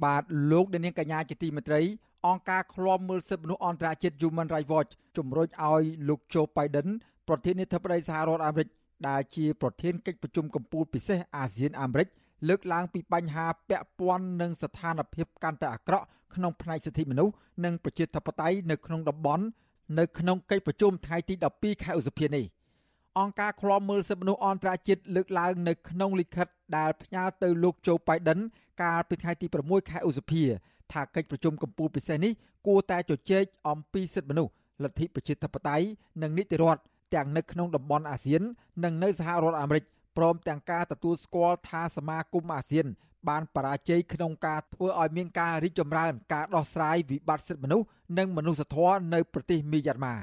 [0.04, 1.80] បាទលោកអ្នកនាងកញ្ញាជាទីមេត្រី
[2.26, 6.88] អង្គការឃ្លាំមើលសិទ្ធិមនុស្សអន្តរជាតិ Human Rights Watch ជំរុញឲ្យលោក Joe Biden
[7.28, 8.68] ប្រធានាធិបតីសហរដ្ឋអាមេរិក
[9.08, 12.08] ដែលជាប្រធានកិច្ចប្រជុំកំពូលពិសេសអាស៊ានអាមេរិក
[12.48, 19.44] លើកឡើងពីបញ្ហាពាក់ព័ន្ធនឹងស្ថានភាពកាន់តែអាក្រក់ក្នុងផ្នែកសិទ្ធិមនុស្សនិងប្រជាធិបតេយ្យនៅក្នុងតំបន់
[19.98, 22.44] នៅក្នុងកិច្ចប្រជុំថ្ងៃទី12ខែឧសភានេះ
[23.18, 28.40] អង្គការឃ្លាំមើលសិទ្ធិមនុស្សអន្តរជាតិលើកឡើងនៅក្នុងលិខិតដែលផ្ញើទៅលោកโจ Biden
[28.82, 30.42] កាលពីថ្ងៃទី6ខែឧសភា
[30.92, 32.32] ថាកិច្ចប្រជុំកំពូលពិសេសនេះ
[32.66, 34.52] គួរតែជជែកអំពីសិទ្ធិមនុស្ស
[34.84, 35.86] លទ្ធិប្រជាធិបតេយ្យ
[36.22, 36.80] និងនីតិរដ្ឋ
[37.14, 38.42] ទាំងនៅក្នុងតំបន់អាស៊ាន
[38.84, 39.84] និងនៅសហរដ្ឋអាមេរិក
[40.16, 42.86] ព្រមទាំងការទទួលស្គាល់ថាសមាគមអាស៊ាន
[43.28, 47.86] បានបរាជ័យក្នុងការធ្វើឲ្យមានការរីកចម្រើន ការដោះស្រាយវិបត្តិសិទ្ធិមនុស្ស
[48.18, 50.16] និងមនុស្សធម៌នៅប្រទេសមីយ៉ាន់ម៉ា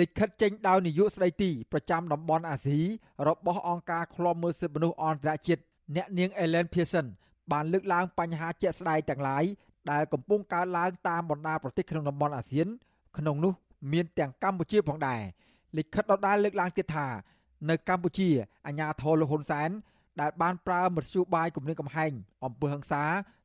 [0.00, 2.80] លិខិតចេញដោយនាយកស្ដីទីប្រចាំតំបន់អាស៊ី
[3.28, 5.62] របស់អង្គការឃ្លាំមើលសិទ្ធិមនុស្សអន្តរជាតិ
[5.96, 7.06] អ្នកនាង Ellen Pearson
[7.52, 9.44] បានលើកឡើងបញ្ហាជាក់ស្ដែងទាំងឡាយ
[9.90, 12.68] ដែលកំពុងកើនឡើងតាមបណ្ដាប្រទេសក្នុងតំបន់អាស៊ាន
[13.18, 13.52] ក្នុងនោះ
[13.92, 15.20] មានទាំងកម្ពុជាផងដែរ
[15.78, 17.06] លិខិតដដែលលើកឡើងទៀតថា
[17.70, 18.28] នៅកម្ពុជា
[18.66, 19.70] អាញាធរលហ៊ុនសែន
[20.20, 22.12] ដែលបានប្រើមធ្យោបាយគម្រាមកំហែង
[22.44, 23.04] អំពើហិង្សា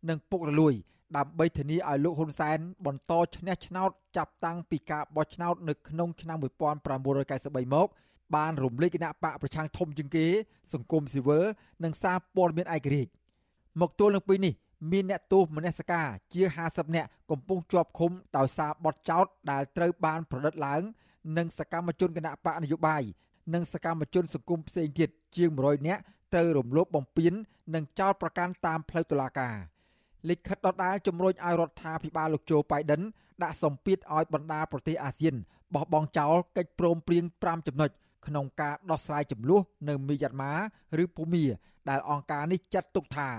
[0.09, 0.73] និងពុករលួយ
[1.17, 7.87] ដើម្បីធានាឲ្យលោកហ៊ុនសែនបន្តឈ្នះឆ្នោតចាប់តាំងពីការបោះឆ្នោតនៅក្នុងឆ្នាំ1993មក
[8.35, 10.25] បានរំលេចគណៈបកប្រឆាំងធំជាងគេ
[10.73, 11.43] សង្គមស៊ីវិល
[11.83, 13.11] និងសារព័ត៌មានឯករាជ្យ
[13.81, 14.53] មកទល់នឹងពេលនេះ
[14.91, 20.81] មានអ្នកទោសមនសិការជា50នាក់កំពុងជាប់ឃុំដោយសារបទចោទដែលត្រូវបានប្រឌិតឡើង
[21.37, 23.03] និងសកម្មជនគណៈបកនយោបាយ
[23.53, 26.01] និងសកម្មជនសង្គមផ្សេងទៀតជាង100នាក់
[26.33, 27.33] ត្រូវរំលោភបំពាន
[27.75, 29.55] និងចោទប្រកាន់តាមផ្លូវតុលាការ
[30.29, 33.01] លិខិតដដាលជំរុញឲ្យរដ្ឋាភិបាលលោកโจ Biden
[33.43, 35.35] ដាក់សម្ពាធឲ្យបណ្ដាប្រទេសអាស៊ាន
[35.73, 37.89] បោះបង់ចោលកិច្ចព្រមព្រៀង5ចំណុច
[38.27, 40.53] ក្នុងការដោះស្រាយចំនួននៅមីយ៉ាន់ម៉ា
[41.03, 41.45] ឬភូមា
[41.89, 43.29] ដែលអង្គការនេះចាត់ទុកថា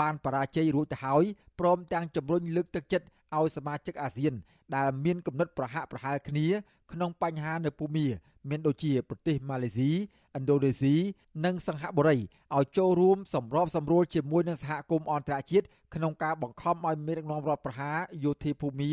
[0.00, 1.24] បានបរាជ័យរួចទៅហើយ
[1.58, 4.34] ព្រមទាំងជំរុញលើកទឹកចិត្តឲ្យសមាជិកអាស៊ាន
[4.76, 6.46] ដែលមានគំនិតប្រហាក់ប្រហែលគ្នា
[6.92, 8.06] ក្នុងបញ្ហានៅភូមា
[8.50, 10.94] មានដូចជាប្រទេសម៉ាឡេស៊ីឥណ្ឌូនេស៊ី
[11.44, 12.16] និងសិង្ហបុរី
[12.56, 18.90] ឲ្យចូលរួមសម្របសម្រួលជាមួយនឹងសហគមន៍អន្តរជាតិក្នុងការបង្ខំឲ្យមានដឹកនាំរដ្ឋប្រហារយោធាភូមា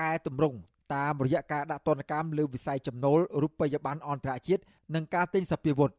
[0.00, 0.58] កែតម្រង់
[0.94, 4.62] តាមរយៈការដាក់ទណ្ឌកម្មលើវិស័យចំណូលរូបិយប័ណ្ណអន្តរជាតិ
[4.94, 5.90] និងការទិញសព្វាវុធ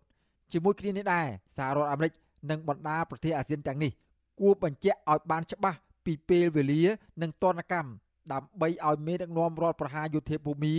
[0.52, 2.14] ជាមួយគ្នានេះដែរសហរដ្ឋអាមេរិក
[2.50, 3.92] និងបណ្ដាប្រទេសអាស៊ានទាំងនេះ
[4.40, 6.82] គួរបញ្ជាក់ឲ្យបានច្បាស់ពីពេលវេលា
[7.22, 7.90] និងទណ្ឌកម្ម
[8.32, 10.76] ដើម្បីឲ្យមេដឹកនាំរដ្ឋប្រហារយោធាភូមិ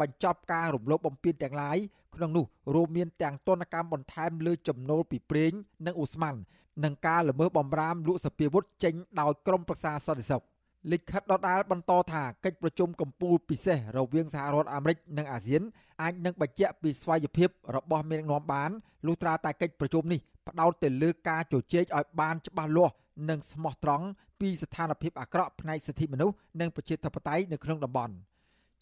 [0.00, 1.78] បញ្ចប់ការរំលោភបំពានទាំងឡាយ
[2.14, 5.52] ក្នុងនោះរួមមានទាំងទណ្ឌកម្មបន្ថែមលើចំណូលពីប្រេង
[5.86, 6.36] និងអូស្មန်
[6.84, 10.42] និងការល្មើសបំរាមលក់សពាវុធចេញដោយក្រមប្រឹក្សាសន្តិសុខ
[10.92, 15.62] លិខិតដដាលបន្តថាកិច្ចប្រជុំកំពូលពិសេសរវាងសហរដ្ឋអាមេរិកនិងអាស៊ាន
[16.02, 18.70] អាចនឹងបញ្ជាក់ពីស្វ័យភាពរបស់មេដឹកនាំបាន
[19.06, 22.94] លុះត្រាតែកិច្ចប្រជុំនេះផ្ដោតទៅលើការជជែកឲ្យបានច្បាស់លាស់
[23.28, 24.06] និងស្មោះត្រង់
[24.40, 28.14] ពីស្ថានភាពអាក្រក់ផ្នែកសិទ្ធិមនុស្សនិងប្រជាធិបតេយ្យនៅក្នុងតំបន់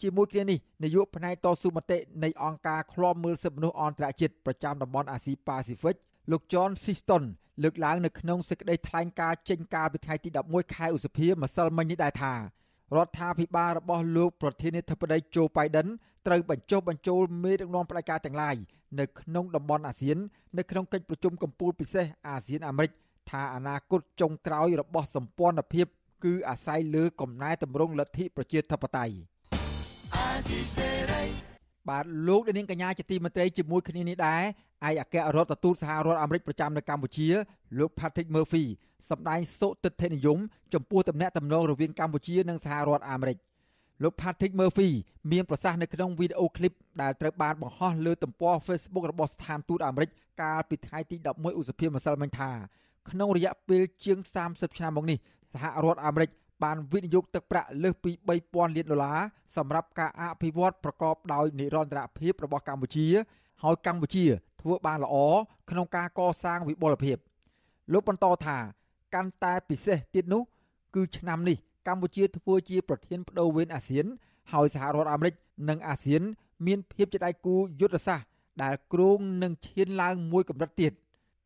[0.02, 5.96] ជាមួយគ្នានេះនាយកផ្នែកតស៊ូមតិនៃអង្គការឃ្លាំមើលសិទ្ធិមនុស្សអន្តរជាតិប្រចាំតំបន់អាស៊ីប៉ាស៊ីហ្វិក
[6.30, 7.24] លោក John Siston
[7.62, 15.88] លើកឡើងនៅក្នុងសេចក្តីថ្លែងការណ៍ចេញកាលពីថ្ងៃទី11ខែឧសភាម្សិលមិញនេះដែរថារដ្ឋាភិបាលរបស់លោកប្រធានាធិបតី Joe Biden
[16.26, 18.56] ត្រូវបញ្ចុះបញ្ចូលមេដឹកនាំផ្ដាច់ការទាំងឡាយ
[19.00, 20.18] នៅក្នុងតំបន់អាស៊ាន
[20.58, 22.90] នៅក្នុងកិច្ចប្រជុំកំពូលពិសេសអាស៊ានអាមេរិក
[23.30, 25.86] ថាអនាគតចុងក្រោយរបស់សម្ព័ន្ធភាព
[26.24, 29.14] គឺអាស្រ័យលើកំណែតម្រង់លទ្ធិប្រជាធិបតេយ្យ
[31.88, 34.42] បាទលោកនាងកញ្ញាជាទីមេត្រីជាមួយគ្នានេះដែរ
[34.88, 37.28] ឯកអគ្គរដ្ឋទូតសហរដ្ឋអាមេរិកប្រចាំនៅកម្ពុជា
[37.78, 38.64] លោក Patrick Murphy
[39.10, 40.38] សម្ដែងសុទិដ្ឋិនិយម
[40.74, 43.38] ចំពោះទំនាក់ទំនងរវាងកម្ពុជានិងសហរដ្ឋអាមេរិក
[44.02, 44.88] លោក Patrick Murphy
[45.32, 50.10] មានប្រសាសន៍នៅក្នុងវីដេអូឃ្លីបដែលត្រូវបានបង្ហោះលើទំព័រ Facebook របស់ស្ថានទូតអាមេរិក
[50.42, 52.50] កាលពីថ្ងៃទី11ឧសភាម្សិលមិញថា
[53.10, 55.18] ក្នុងរយៈពេលជាង30ឆ្នាំមកនេះ
[55.52, 56.30] សហរដ្ឋអាមេរិក
[56.64, 58.10] បានវិនិយោគទឹកប្រាក់លើសពី
[58.42, 59.18] 3000លានដុល្លារ
[59.56, 63.06] សម្រាប់ការអភិវឌ្ឍប្រកបដោយនិរន្តរភាពរបស់កម្ពុជា
[63.62, 64.24] ហើយកម្ពុជា
[64.60, 65.16] ធ្វើបានល្អ
[65.70, 67.16] ក្នុងការកសាងវិបុលភាព
[67.92, 68.58] លោកបន្តថា
[69.14, 70.42] កាន់តែពិសេសទៀតនោះ
[70.94, 74.06] គឺឆ្នាំនេះកម្ពុជាធ្វើជាប្រធានបដូវវេនអាស៊ាន
[74.52, 75.34] ហើយសហរដ្ឋអាមេរិក
[75.68, 76.22] និងអាស៊ាន
[76.66, 78.26] មានភាពជាដៃគូយុទ្ធសាស្ត្រ
[78.62, 80.92] ដែលគ្រោងនឹងឈានឡើងមួយកម្រិតទៀត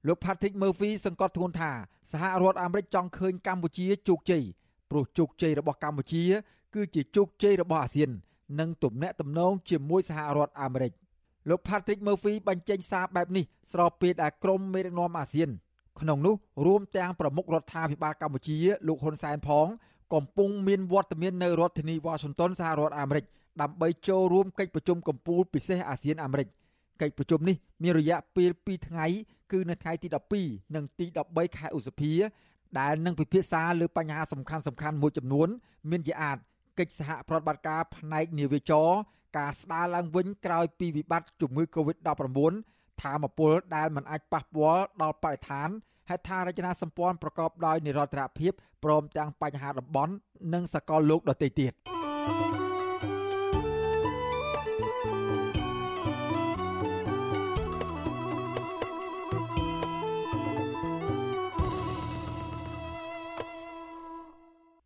[0.06, 1.70] លោក Patrick Murphy សង្កត់ធ្ងន់ថា
[2.12, 4.44] សហរដ្ឋអាមេរិកចង់ឃើញកម្ពុជាជោគជ័យ
[4.90, 6.22] ព្រោះជោគជ័យរបស់កម្ពុជា
[6.74, 8.10] គឺជាជោគជ័យរបស់អាស៊ាន
[8.60, 10.92] និងទំនាក់ទំនងជាមួយសហរដ្ឋអាមេរិក
[11.48, 15.50] លោក Patrick Murphy បញ្ចេញសារបែបនេះស្របពេលដែលក្រុមមេដឹកនាំអាស៊ាន
[16.00, 16.34] ក្នុងនោះ
[16.66, 19.66] រួមទាំងប្រមុខរដ្ឋាភិបាលកម្ពុជា លោកហ៊ុនសែនផង
[20.14, 23.24] កំពុងមានវត្តមាននៅរដ្ឋធានីវ៉ាស៊ីនតោនសហរដ្ឋអាមេរិក
[23.60, 26.48] ដើម្បីចូលរួមកិច្ចប្រជុំកំពូលពិសេសអាស៊ានអាមេរិក
[27.00, 29.06] កិច្ចប្រជុំនេះមានរយៈពេល2ថ្ងៃ
[29.52, 30.08] គឺនៅថ្ងៃទី
[30.40, 32.12] 12និងទី13ខែឧសភា
[32.80, 35.48] ដែលនឹងពិភាក្សាលើបញ្ហាសំខាន់សំខាន់មួយចំនួន
[35.90, 36.36] មានជាអាច
[36.78, 38.88] កិច្ចសហប្រតិបត្តិការផ្នែកនាវាចរ
[39.38, 42.52] ការស្ដារឡើងវិញក្រោយពីវិបត្តិជំងឺ Covid-19
[43.02, 45.68] ធម្មពលដែលមិនអាចប៉ះពាល់ដល់បរិស្ថាន
[46.08, 48.52] ហេដ្ឋារចនាសម្ព័ន្ធប្រកបដោយនិរន្តរភាព
[48.84, 50.12] ព្រមទាំងបញ្ហាតំបន់
[50.54, 51.72] និងសកលលោកដទៃទៀត។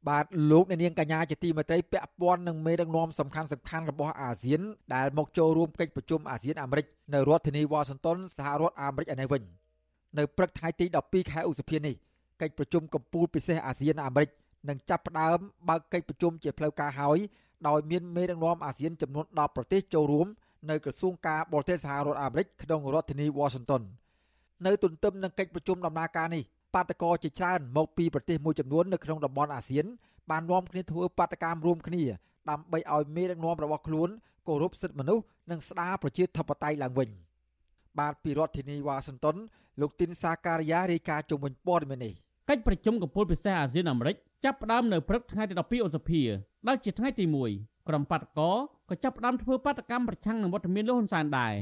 [0.08, 4.60] បាទលោកអ្នកនាងកញ្ញាជាទីមេត្រីពាក់ព័ន្ធនឹងមេដឹកនាំសំខាន់សំខាន់របស់អាស៊ាន
[4.94, 9.42] ដែលមកចូលរួមកិច្ចប្រជុំអាស៊ានអាមេរិកនៅរដ្ឋធានីវ៉ាស៊ីនតោនសហរដ្ឋអាមេរិកឯនេះវិញ
[10.18, 11.94] នៅព្រឹកថ្ងៃទី12ខែឧសភានេះ
[12.40, 14.30] កិច្ចប្រជុំកំពូលពិសេសអាស៊ានអាមេរិក
[14.68, 15.38] នឹងចាប់ផ្ដើម
[15.68, 17.18] បើកកិច្ចប្រជុំជាផ្លូវការហើយ
[17.68, 20.26] ដោយមានមេដឹកនាំអាស៊ានចំនួន10ប្រទេសចូលរួម
[20.70, 23.82] នៅក្រសួងការបរទេសសហរដ្ឋអាមេរិកក្នុងរដ្ឋធានីវ៉ាស៊ីនតោន
[24.66, 26.42] នៅទន្ទឹមនឹងកិច្ចប្រជុំដំណើរការនេះ
[26.74, 29.86] បាតកោជាច្រើនមកពីប្រទេសមួយចំនួននៅក្នុងតំបន់អាស៊ាន
[30.30, 32.02] បាននាំគ្នាធ្វើបាតកម្មរួមគ្នា
[32.50, 34.08] ដើម្បីឲ្យមេដឹកនាំរបស់ខ្លួន
[34.46, 37.08] គោរពសិទ្ធិមនុស្សនិងស្ដារប្រជាធិបតេយ្យឡើងវិញ
[37.98, 39.36] បាទពីរដ្ឋធានីវ៉ាស៊ីនតោន
[39.80, 42.14] លោកទីនសាការីយ៉ារាយការណ៍ជុំវិញព័ត៌មាននេះ
[42.48, 46.22] កិច្ចប្រជុំកំពូលពិសេសអាស៊ានអាមេរិកចាប់ផ្ដើមនៅព្រឹកថ្ងៃទី12ឧសភា
[46.68, 47.24] ដែលជាថ្ងៃទី
[47.56, 48.52] 1ក្រុមបាតកោ
[48.90, 51.54] ក៏ចាប់ផ្ដើមធ្វើបាតកម្មប្រឆាំងនឹងវត្តមានលោកហ៊ុនសែនដែរ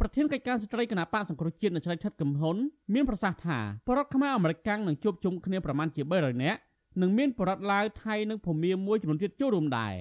[0.00, 2.56] ប្រធានកិច្ចការស្ត្រីគណៈបកសង្គ្រោះជាតិនៅឆ្លៃថិតកំហ៊ុន
[2.94, 3.58] មានប្រសាសន៍ថា
[3.88, 6.58] បរដ្ឋខ្មែរអាមេរិកកាំងនឹងជួបជុំគ្នាប្រមាណជា300នាក់
[7.00, 9.94] និងមានបរដ្ឋឡាវថៃនិងភូមាមួយចំនួនទៀតចូលរួមដែរ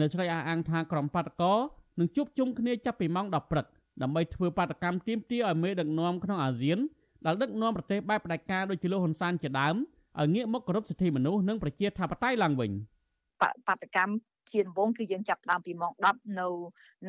[0.00, 1.54] នៅឆ្លៃអះអាងថាក្រុមបាតកោ
[1.98, 3.66] នឹងជួបជុំគ្នាចាប់ពីម៉ោង10ព្រឹក
[4.02, 6.78] ដើម្បីធ្វើបាតកម្មទាមទារឲ្យមេដឹកនាំក្នុងអាស៊ាន
[7.26, 9.76] ដែលដឹកនាំប្រទេសបែបផ្ដាច់ការដូចជាលោកហ៊ុនសែនជាដើម
[10.20, 12.70] ឲ្យងាកមកគោរពសិទ្ធិមនុស្សនិងប្រជាធិបតេយ្យឡើងវិញ
[13.66, 14.12] បាតកម្ម
[14.52, 16.48] ជាដំបូងគឺយើងចាប់ផ្ដើមពីម៉ោង10នៅ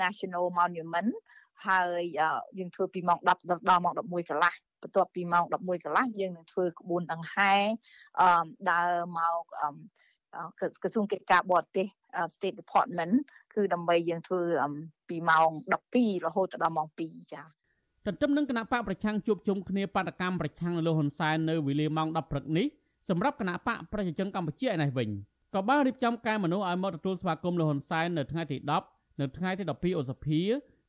[0.01, 1.09] National Monument
[1.65, 2.01] ហើយ
[2.57, 3.27] យើងធ្វើពីម៉ោង10
[3.69, 7.53] ដល់ម៉ោង11កន្លះបន្ទាប់ពីម៉ោង11កន្លះយើងនឹងធ្វើក្បួនដង្ហែ
[8.19, 9.41] អឺដើរមក
[10.81, 11.87] ក្រសួងកិច្ចការបរទេស
[12.35, 13.13] State Department
[13.55, 14.41] គឺដើម្បីយើងធ្វើ
[15.09, 15.49] ពីម៉ោង
[15.87, 17.45] 12រហូតដល់ម៉ោង2ចា៎
[18.05, 22.67] ទន្ទឹមនឹងគណៈបកប្រឆាំងជួបជុំគ្នាបដកម្មប្រឆាំងលោកហ៊ុនសែននៅវេលាម៉ោង10ព្រឹកនេះ
[23.09, 25.09] សម្រាប់គណៈបកប្រជាជនកម្ពុជាឯនេះវិញ
[25.55, 28.57] ក៏បានរៀបចំការមនុស្សឲ្យមកទទួលស្វាគមន៍លោកហ៊ុនសែននៅថ្ងៃទី
[28.89, 30.41] 10នៅថ្ងៃទី12ឧសភា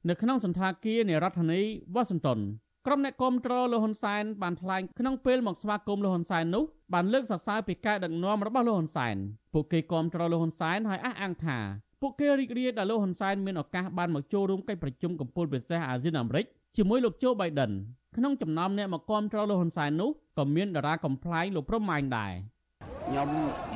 [0.07, 1.61] នៅក្នុងសន្តាគារនៃរដ្ឋធានី
[1.95, 2.41] វ៉ាស៊ីនតោន
[2.87, 9.17] ក្រុមអ្នកគាំទ្រលោកហ៊ុនសែនបានថ្លែងក្នុងពេលមកស្វាគមន៍លោកហ៊ុនសែននោះបានលើកសរសើរពីការដឹកនាំរបស់លោកហ៊ុនសែន
[9.55, 11.59] ពួកគេគាំទ្រលោកហ៊ុនសែនហើយអះអាងថា
[12.01, 16.45] ពួកគេរីករាយដែលលោកហ៊ុនសែនមានឱកាសបានមកចូលរួមកិច្ចប្រជុំកំពូលពិសេសអាស៊ានអាមេរិក
[16.77, 17.73] ជាមួយលោកโจ Biden
[18.17, 22.33] ក្នុងចំណោមអ្នកមកគាំទ្រលោកហ៊ុនសែននោះក៏មានតារាកំ pl ាយលោកប្រម៉ាញ់ដែរ
[23.09, 23.29] ខ្ញុំ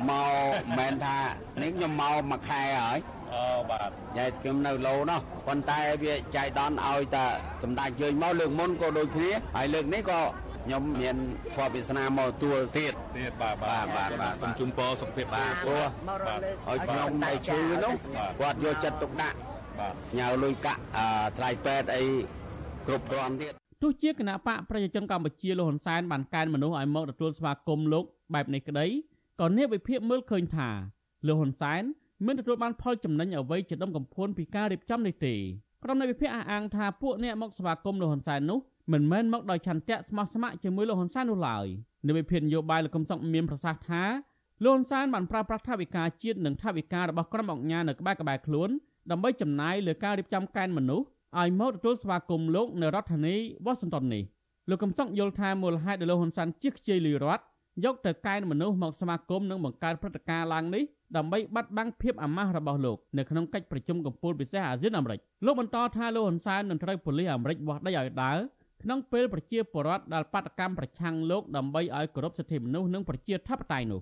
[0.09, 1.17] មកមិនមែនថា
[1.61, 2.99] នេះខ្ញុំមកមួយខែហើយ
[3.33, 7.25] អូបាទចែកខ្ញុំនៅលោនោះប៉ុន្តែវាចៃដន្យឲ្យតែ
[7.63, 10.21] សម្ដេចយើងមកលើកមុនក៏ដូចគ្នាហើយលើកនេះក៏
[10.65, 11.17] ខ្ញុំមាន
[11.55, 15.83] ភ័ព្វវាសនាមកទួលទៀតទៀតបាទបាទបាទបាទសូមជូនពរសុខភាពបាទព្រោះ
[16.69, 17.93] ឲ្យខ្ញុំឲ្យឈឺនោះ
[18.39, 19.37] គាត់យកចិត្តទុកដាក់
[19.79, 20.81] បាទញ៉ៅលុយកាក់
[21.37, 22.03] ថ្លៃពេទ្យអី
[22.87, 28.87] គ្រប់គ្រាន់ទៀតទោះជាគណៈបកប្រជាជនកម្ពុជាលោកហ៊ុនសែនបានកែនមនុស្សឲ្យមកទទួលស្វាគមន៍លោកបែបនេះក្តី
[29.43, 30.69] ក៏អ្នកវិភាគមើលឃើញថា
[31.27, 31.83] លោកហ៊ុនសែន
[32.25, 35.35] មិនទទួលបានផលចំណេញអ្វីជាដុំកំភួនពីការរៀបចំនេះទេ
[35.83, 38.59] ក្រុមអ្នកវិភាគអះអាងថាពួកអ្នកមកស្វាគមន៍លោកហ៊ុនសែននោះ
[38.93, 41.65] មិនមែនមកដោយឆន្ទៈស្មោះស្ម័គ្រជាមួយលោកហ៊ុនសែននោះឡើយ
[42.05, 44.03] អ្នកវិភាគនយោបាយលោកកឹមសុខមានប្រសាសន៍ថា
[44.63, 48.69] លោកហ៊ុនសែនបានប្រើប្រាស់ថវិកាជាតិនិងថវិការបស់ក្រុមអង្គការនៅក្បែរក្បែរខ្លួន
[49.11, 51.05] ដើម្បីចំណាយលើការរៀបចំកែនមនុស្ស
[51.39, 54.23] ឲ្យមកទទួលស្វាគមន៍លោកនៅរដ្ឋធានីវ៉ាស៊ីនតោននេះ
[54.69, 57.43] លោកកឹមសុខយល់ថាមូលហេតុដែលលោកហ៊ុនសែនជិះខ្ជាយលីរដ្ឋ
[57.83, 60.83] យកទៅកែនមនុស្សមកស្វាគមន៍និងបង្កើតព្រឹត្តិការណ៍ឡើងនេះ
[61.17, 68.37] ដើម្បីបាត់បង់ភាពអាម៉ាស់របស់លោកនៅក្នុងកិច្ចប្រជុំកំពូលពិសេសអាស៊ានអាមេរិកលោកបន្តថាលោកហ៊ុនសែននឹងត្រូវប៉ូលីសអាមេរិកវាស់ដីឲ្យដើរ
[68.83, 74.01] ក្នុងពេលប្រជាពលរដ្ឋដែលបាតកម្មប្រឆាំងលោកដើម្បីឲ្យគោរពសិទ្ធិមនុស្សនិងប្រជាធិបតេយ្យនោះ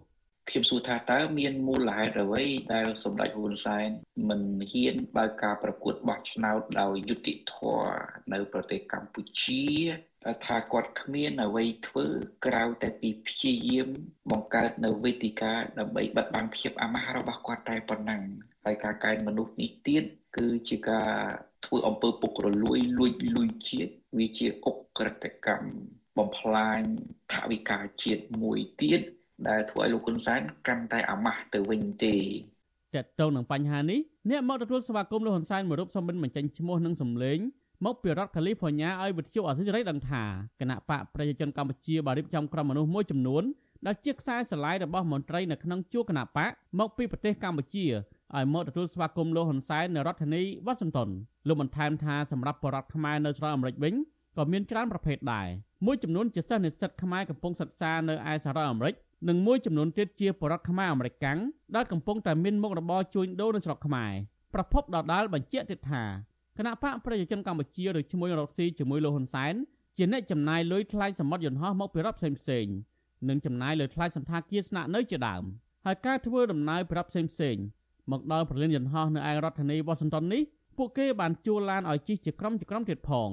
[0.49, 3.89] ខ្ញុំសួរថាតើមានមូលហេតុអ្វីដែលសម្ដេចហ៊ុនសែន
[4.29, 7.95] មិនហ៊ានបើកការប្រកួតបោះឆ្នោតដោយយុត្តិធម៌
[8.33, 9.63] នៅប្រទេសកម្ពុជា
[10.45, 12.05] ថាគាត់គ្មានអ្វីធ្វើ
[12.45, 13.89] ក្រៅតែពីព្យាយាម
[14.31, 18.21] បង្កើតនៅវេទិកាដើម្បីបិទបាំងភាពអាម៉ាស់របស់គាត់តែប៉ុណ្ណឹង
[18.65, 20.03] ហើយការកែមនុស្សនេះទៀត
[20.37, 21.09] គឺជាការ
[21.65, 25.71] ធ្វើអំពើពុករលួយលួចលុយជាតិវាជាអុកក្រិតកម្ម
[26.17, 26.81] បំផ្លាញ
[27.31, 29.01] ថវិកាជាតិមួយទៀត
[29.47, 32.15] ដែលធ្វើឲ្យលោកហ៊ុនសែនកាន់តែអាម៉ាស់ទៅវិញទេ
[32.95, 37.39] តើតើនឹងបញ្ហានេះអ្នកមកទទួលស្វាគមន៍លោកហ៊ុនសែនមួយរូបសំមិនបញ្ចេញឈ្មោះនិងសម្លេង
[37.85, 40.23] មកពីរដ្ឋកាលីហ្វ័រញ៉ាឲ្យវិទ្យុអសិរ័យដឹងថា
[40.59, 43.43] គណៈបកប្រជាជនកម្ពុជាបានរៀបចំក្រុមមនុស្សមួយចំនួន
[43.85, 47.85] ដែលជាខ្សែស្រឡាយរបស់មន្ត្រីនៅក្នុងជួរគណៈបកមកពីប្រទេសកម្ពុជា
[48.35, 51.09] ឲ្យមកទទួលស្វាគមន៍លោកហ៊ុនសែននៅរដ្ឋធានីវ៉ាស៊ីនតោន
[51.47, 53.93] លោកបន្ថែមថាសម្រាប់បរតខ្មែរនៅស្រុកអាមេរិកវិញ
[54.37, 55.47] ក៏មានច្រើនប្រភេទដែរ
[55.85, 58.95] មួយចំនួនជាសិស្សនិស្សិតខ្មែរកំពុងសិក្សានៅឯសហរដ្ឋអាមេរិក
[59.29, 61.39] និងមួយចំនួនទៀតជាបរតខ្មែរអាមេរិកកាំង
[61.75, 64.11] ដែលកំពុងតែមានមុខរបរជួញដូរនៅស្រុកខ្មែរ
[64.53, 66.03] ប្រពន្ធដដាលបញ្ជាក់ទៀតថា
[66.61, 69.53] គណៈបកប្រជាជនកម្ពុជាឬឈ្មោះរកស៊ីជាមួយលោកហ៊ុនសែន
[69.97, 72.75] ជាអ្នកចំណាយលុយថ្លៃសមុទ្រយន្តហោះមកពីរដ្ឋផ្សេងៗ
[73.29, 75.43] និងចំណាយលើថ្លៃសន្តាគារស្នាក់នៅជាដើម
[75.85, 77.63] ហើយការធ្វើដំណើរពីរដ្ឋផ្សេងៗ
[78.11, 80.41] មកដល់ប្រលានយន្តហោះនៅឯរដ្ឋធានីវ៉ាស៊ីនតោននេះ
[80.77, 83.29] ពួកគេបានជួលឡានឲ្យជិះជាក្រុមជាក្រុមទៀតផង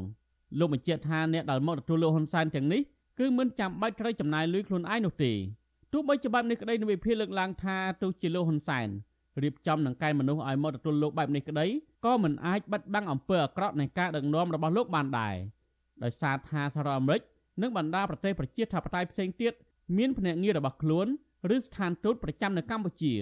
[0.58, 2.80] លោកបញ្ជាក់ថាអ្នកដែលមកទទួលលោកហ៊ុនសែនទាំងនេះ
[3.18, 5.32] គឺមិនចាំបាច់ត្រូវចំណាយលុយខ្លួនឯងនោះទេ
[5.92, 8.88] ទោះបីជាបែបនេះក្តីនៅវិភាគលើកឡើងថាទោះជាលោកហ៊ុនសែន
[9.42, 11.66] រៀបចំនឹងកែមនុស្សឲ្យមកទទួលលោកបែបនេះក្តី
[12.04, 15.34] ក៏មិនអាចបិទបាំងអំពើអាក្រក់នៃការដឹកនាំរបស់លោកបានដែរ
[16.02, 17.22] ដោយសារថាសហរដ្ឋអាមេរិក
[17.62, 19.52] និងបណ្ដាប្រទេសប្រជាធិបតេយ្យផ្សេងទៀត
[19.98, 21.06] មានភ្នាក់ងាររបស់ខ្លួន
[21.54, 23.14] ឬស្ថានទូតប្រចាំនៅកម្ពុជា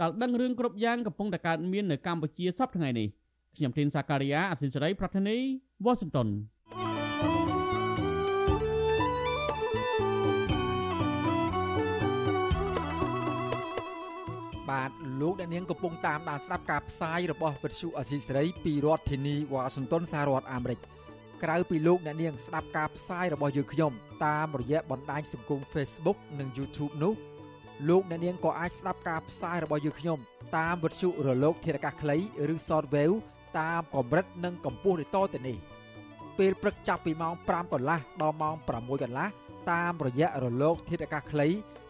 [0.00, 3.08] ដែលដឹងរឿងគ្រប់យ៉ាងកំពុងតែកើតមាននៅកម្ពុជាសពថ្ងៃនេះ
[3.56, 5.36] ខ្ញុំទីនសាការីយ៉ាអសិលសេរីប្រធានី
[5.84, 6.28] វ៉ាស៊ីនតោន
[14.68, 20.78] បាទ លោកអ្នកនាងកំពុងតាមដានស្ដាប់ការផ្សាយរបស់វិទ្យុអសីសេរីពីរដ្ឋធានីវ៉ាស៊ីនតោនសហរដ្ឋអាមេរិក
[21.42, 23.92] ក្រៅពីលោកអ្នកនាងស្ដាប់ការផ្សាយរបស់យើងខ្ញុំ
[24.26, 27.12] តាមរយៈបណ្ដាញសង្គម Facebook និង YouTube នោះ
[27.88, 30.18] លោកអ្នកនាងក៏អាចស្ដាប់ការផ្សាយរបស់យើងខ្ញុំ
[30.56, 32.16] តាមវិទ្យុរលក ធារកាសខ្លី
[32.52, 33.16] ឬ Shortwave
[33.60, 35.56] តាមកម្រិតនិងកម្ពស់ដូចតទៅនេះ
[36.38, 39.28] ពេលព្រឹកចាប់ពីម៉ោង5កន្លះដល់ម៉ោង6កន្លះ
[39.70, 41.48] តាមរយៈរលក ធាតុអាកាសខ្លី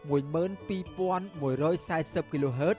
[0.09, 2.79] 12140 kHz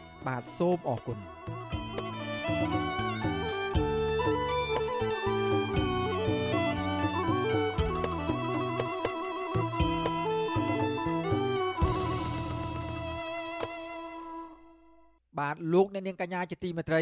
[0.27, 1.17] បាទសូមអរគុណ
[15.39, 17.01] បាទលោកអ្នកនាងកញ្ញាជាទីមេត្រី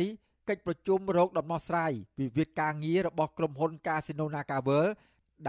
[0.50, 4.90] កិច្ចប្រជុំរោគដំណោះស្រាយវិវាទការងាររបស់ក្រុមហ៊ុន Casino NagaWorld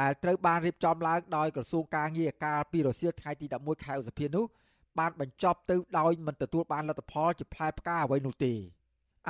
[0.01, 4.45] ដែលត្រូវបានរៀបចំឡើងដោយក្រសួងការងារកាលពីរសៀលថ្ងៃទី11ខែឧសភានោះ
[5.01, 8.55] បានបញ្ចប់ទៅដោយមិនទទួលបានលទ្ធផលជាផ្លែផ្កាអ្វីនោះទេ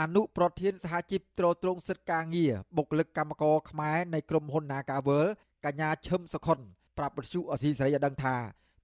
[0.01, 5.27] អនុប្រធានសហជីពត្រួតត្រងសិទ្ធិការងារបុគ្គលិកកម្មករខ្មែរនៃក្រុមហ៊ុន Nagavel
[5.65, 6.59] កញ្ញាឈឹមសុខុន
[6.99, 8.35] ប្រាប់បទសុអសីសេរីឲ្យដឹងថា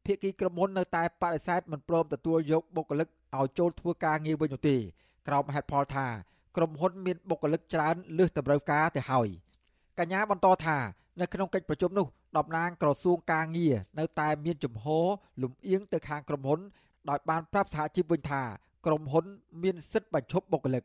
[0.04, 4.76] ភាគីក្រុមហ៊ុននៅតែបដិសេធមិនព្រមទទួលយកបុគ្គលិកឲ្យចូលធ្វើការងារវិញនោះទេ
[5.28, 6.06] ក្រោមហេតុផលថា
[6.56, 9.28] ក្រុមហ៊ុនមានបុគ្គលិកច្រើនលើសតម្រូវការទៅហើយ
[9.98, 10.76] កញ្ញាបន្តថា
[11.20, 15.06] នៅក្នុងកិច្ចប្រជុំនោះ តំណាងក្រសួងការងារនៅតែមានជំហរ
[15.42, 16.60] លំអៀងទៅខាងក្រុមហ៊ុន
[17.10, 18.42] ដោយបានប្រាប់សហជីពវិញថា
[18.86, 19.24] ក្រុមហ៊ុន
[19.62, 20.82] មានសិទ្ធិបញ្ឈប់បុគ្គលិក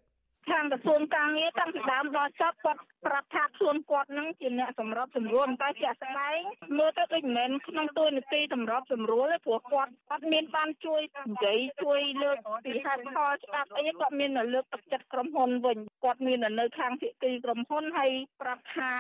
[0.50, 6.40] ខាងក្រសួងការងារតាំងពីដើមដល់ចប់គាត់ប្រាប់ថាខ្លួនគាត់នឹងជាអ្នកសម្របសម្រួលតែជាក់ស្ដែង
[6.78, 18.92] មើលទៅដូចមិនមែនក្នុងទួនាទីសម្របសម្រួលទេព្រោះគាត់គាត់មានបានជួយនិយាយជួយលើកពីហេតុផលច្បាប់អីគាត់មានលើកទឹកចិត្តក្រុមហ៊ុនវិញគាត់មាននៅខាងភាគីក្រុមហ៊ុនហើយប្រាប់ថា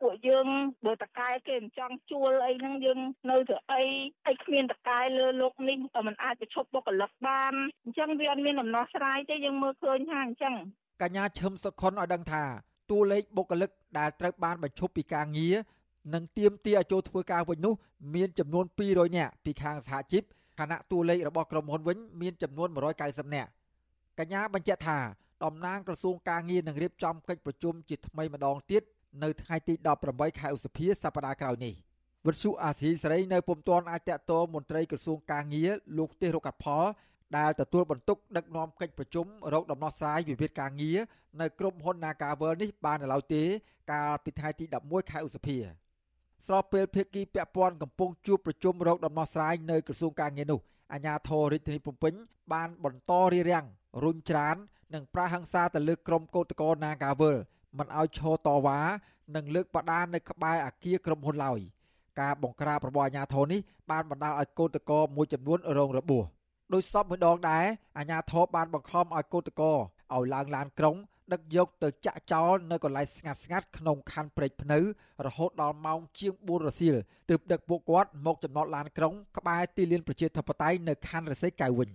[0.00, 0.46] ពួកយើង
[0.86, 2.98] បើតកែគេមិនចង់ជួលអីហ្នឹងយើង
[3.30, 3.82] នៅទៅអី
[4.24, 10.54] ហើយគ្មានតកែលើលោកនេះมันអាចប្រឈប់បុគ្គលិកបានអញ្ចឹងវាអត់មានដំណោះស្រាយទេយើងមើលឃើញថាអញ្ចឹង
[11.02, 12.42] កញ្ញាឈឹមសុខុនឲ្យដឹងថា
[12.90, 15.54] តួលេខបុគ្គលិកដែលត្រូវបានបញ្ឈប់ពីការងារ
[16.14, 17.74] និងទាមទារឲ្យចូលធ្វើការវិញនោះ
[18.14, 20.22] មានចំនួន200នាក់ពីខាងសហជីព
[20.58, 22.68] ខណៈតួលេខរបស់ក្រុមហ៊ុនវិញមានចំនួន
[23.02, 23.50] 190នាក់
[24.18, 24.98] កញ្ញាបញ្ជាក់ថា
[25.44, 28.82] តំណាងក្រសួងការងារនឹងរៀបចំកិច្ចប្រជុំជាថ្មីម្ដងទៀត
[29.22, 29.74] នៅថ្ងៃទី
[30.06, 31.74] 18ខែឧសភាសប្តាហ៍ក្រោយនេះ
[32.26, 36.84] វិទ្យុអាស៊ីសេរីនៅពុំទាន់អាចតតមន្ត្រីក្រសួងការងារលោកទេសរកັດផល
[37.36, 40.98] ដែលទទួលបន្ទុកដឹកនាំកិច្ចប្រជុំរោគដំណោះស្រាយវិវាទការងារ
[41.40, 43.42] នៅក្រុមហ៊ុន Nagavel នេះបាននៅឡើយទេ
[43.92, 45.56] កាលពីថ្ងៃទី11ខែឧសភា
[46.46, 50.60] ស្របពេលភាគីពាក់ព័ន្ធកំពុងជួបប្រជុំរោគដំណោះស្រាយនៅក្រសួងការងារនោះ
[50.92, 52.14] អាជ្ញាធររាជធានីភ្នំពេញ
[52.52, 53.66] បានបន្តរារាំង
[54.04, 54.56] រុញច្រាន
[54.94, 57.36] និងប្រហិង្សាទៅលើក្រុមកោតក្រ Nagavel
[57.78, 58.80] មិនឲ្យឈរតវ៉ា
[59.36, 61.60] និងលើកបដានៅក្បែរអគារក្រុមហ៊ុនឡើយ
[62.20, 63.60] ការបង្ក្រាបរបស់អាជ្ញាធរនេះ
[63.90, 66.24] បានបណ្ដាលឲ្យកោតក្រមួយចំនួនរងរបួស
[66.74, 67.64] ដោយសពមួយដងដែរ
[67.98, 70.96] អាជ្ញាធរបានបង្ខំឲ្យកោតក្រឲ្យឡើងឡានក្រុង
[71.32, 74.78] ដឹកយកទៅចាក់ចោលនៅកន្លែងស្ងាត់ស្ងាត់ក្នុងខណ្ឌព្រែកភ្នៅ
[75.26, 76.96] រហូតដល់ម៉ោងជាង4រសៀល
[77.30, 81.90] ទើបដឹកពួកគាត់មកចំណតឡានក្រុងក្បែរទីលានប្រជាធិបតេយ្យនៅខណ្ឌរសីកែវវិញ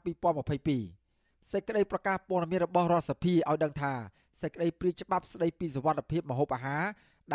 [0.74, 3.94] 2022សេចក្តីប្រកាសព័ត៌មានរបស់រដ្ឋសភាឲ្យដឹងថា
[4.42, 6.84] សេចក្តីព្រាងច្បាប់ស្តីពីសវត្ថិភាពម្ហូបអាហារ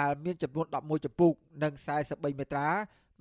[0.01, 2.69] ដែលមានចំនួន11ចំពុកនិង43មេត្រា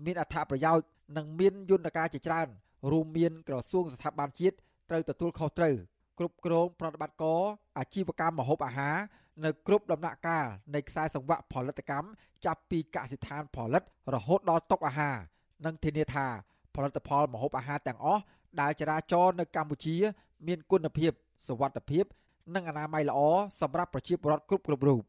[0.06, 0.86] មានអត្ថប្រយោជន៍
[1.18, 2.48] និងមានយន្តការជាច្រើន
[2.92, 4.56] រួមមានក្រសួងស្ថាប័នជាតិ
[4.90, 5.76] ត្រូវទទួលខុសត្រូវ
[6.20, 7.42] គ្រប់គ្រងប្រតិបត្តិការ
[7.78, 8.98] អាជីវកម្មម្ហូបអាហារ
[9.46, 10.46] នៅគ្រប់ដំណាក់កាល
[10.76, 12.08] នៃខ្សែសង្វាក់ផលិតកម្ម
[12.46, 15.16] ចាប់ពីកសិដ្ឋានផលិតរហូតដល់តុអាហារ
[15.66, 16.28] និងធានាថា
[16.76, 18.22] ផលិតផលម្ហូបអាហារទាំងអស់
[18.62, 19.96] ដែលចរាចរនៅកម្ពុជា
[20.48, 21.12] មានគុណភាព
[21.48, 22.06] សុវត្ថិភាព
[22.56, 23.20] និងអនាម័យល្អ
[23.62, 25.02] សម្រាប់ប្រជាពលរដ្ឋគ្រប់គ្រប់រូប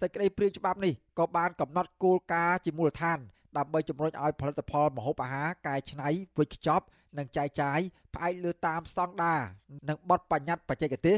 [0.00, 3.18] សេចក្តីព្រាងច្បាប់នេះក៏បានកំណត់គោលការណ៍ជាមូលដ្ឋាន
[3.56, 6.84] ដើម្បីជំរុញឲ្យផលិតផលម្ហូបអាហារកែច្នៃវេចខ្ចប់
[7.18, 7.80] និងចែកចាយ
[8.14, 9.40] ផ្អែកលើតាមស្តង់ដារ
[9.88, 11.16] និងបទបញ្ញត្តិបច្ចេកទេស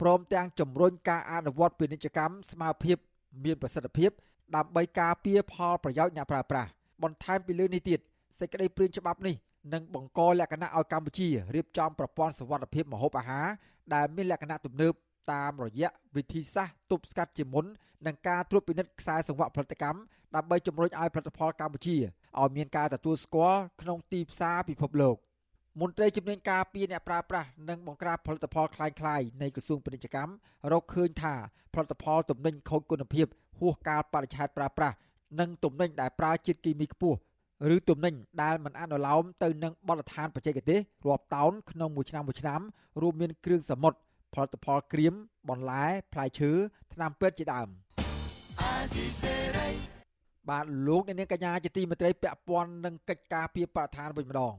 [0.00, 2.96] ព្រមទាំងជំរុញការអនុវត្តពាណិជ្ជកម្មស្មើភាព
[3.44, 4.10] មានប្រសិទ្ធភាព
[4.56, 6.70] ដើម្បីការពារផលប្រយោជន៍អ្នកប្រើប្រាស់
[7.02, 7.98] បន្ថែមពីលើនេះទៀត
[8.40, 9.34] សេចក្តីព្រាងច្បាប់នេះ
[9.74, 13.46] នឹងបង្កលក្ខណៈឲ្យកម្ពុជារៀបចំប្រព័ន្ធសុវត្ថិភាពម្ហូបអាហារ
[13.94, 14.94] ដែលមានលក្ខណៈទំនើប
[15.31, 17.65] តាមរយៈវិធីសាស្ត្រទប់ស្កាត់ជាមុន
[18.07, 19.99] និងការត្រួតពិនិត្យខ្សែសង្វាក់ផលិតកម្ម
[20.35, 21.97] ដើម្បីជំរុញឲ្យផលិតផលកម្ពុជា
[22.39, 25.15] ឲ្យមានការទទួលស្គាល់ក្នុងទីផ្សារពិភពលោក
[25.81, 30.33] មន្ត្រីជំនាញការពារអ្នកប្រើប្រាស់និងបង្ក្រាបផលិតផលคล้ายៗនៃក្រសួងពាណិជ្ជកម្ម
[30.71, 31.33] រកឃើញថា
[31.73, 33.25] ផលិតផលទំនិញខូចគុណភាព
[33.59, 34.95] ហួសកាលបរិច្ឆេទប្រើប្រាស់
[35.39, 37.17] និងទំនិញដែលប្រើជាតិគីមីខ្ពស់
[37.75, 42.61] ឬទំនិញដែលមិនអនុលោមទៅនឹងបទដ្ឋានបច្ចេកទេសរាប់តោនក្នុងមួយឆ្នាំមួយឆ្នាំ
[43.01, 43.97] រួមមានគ្រឿងសមុទ្រ
[44.34, 45.14] ផលិតផលក្រៀម
[45.48, 46.52] បន្លែផ្លែឈើ
[46.92, 47.68] ថ្នាំពេទ្យជាដើម
[50.50, 54.54] បាទលោកអ្នកនាងកញ្ញាជាទីមេត្រីពាក់ព័ន្ធនឹងកិច្ចការពីបរិស្ថានវិញម្ដង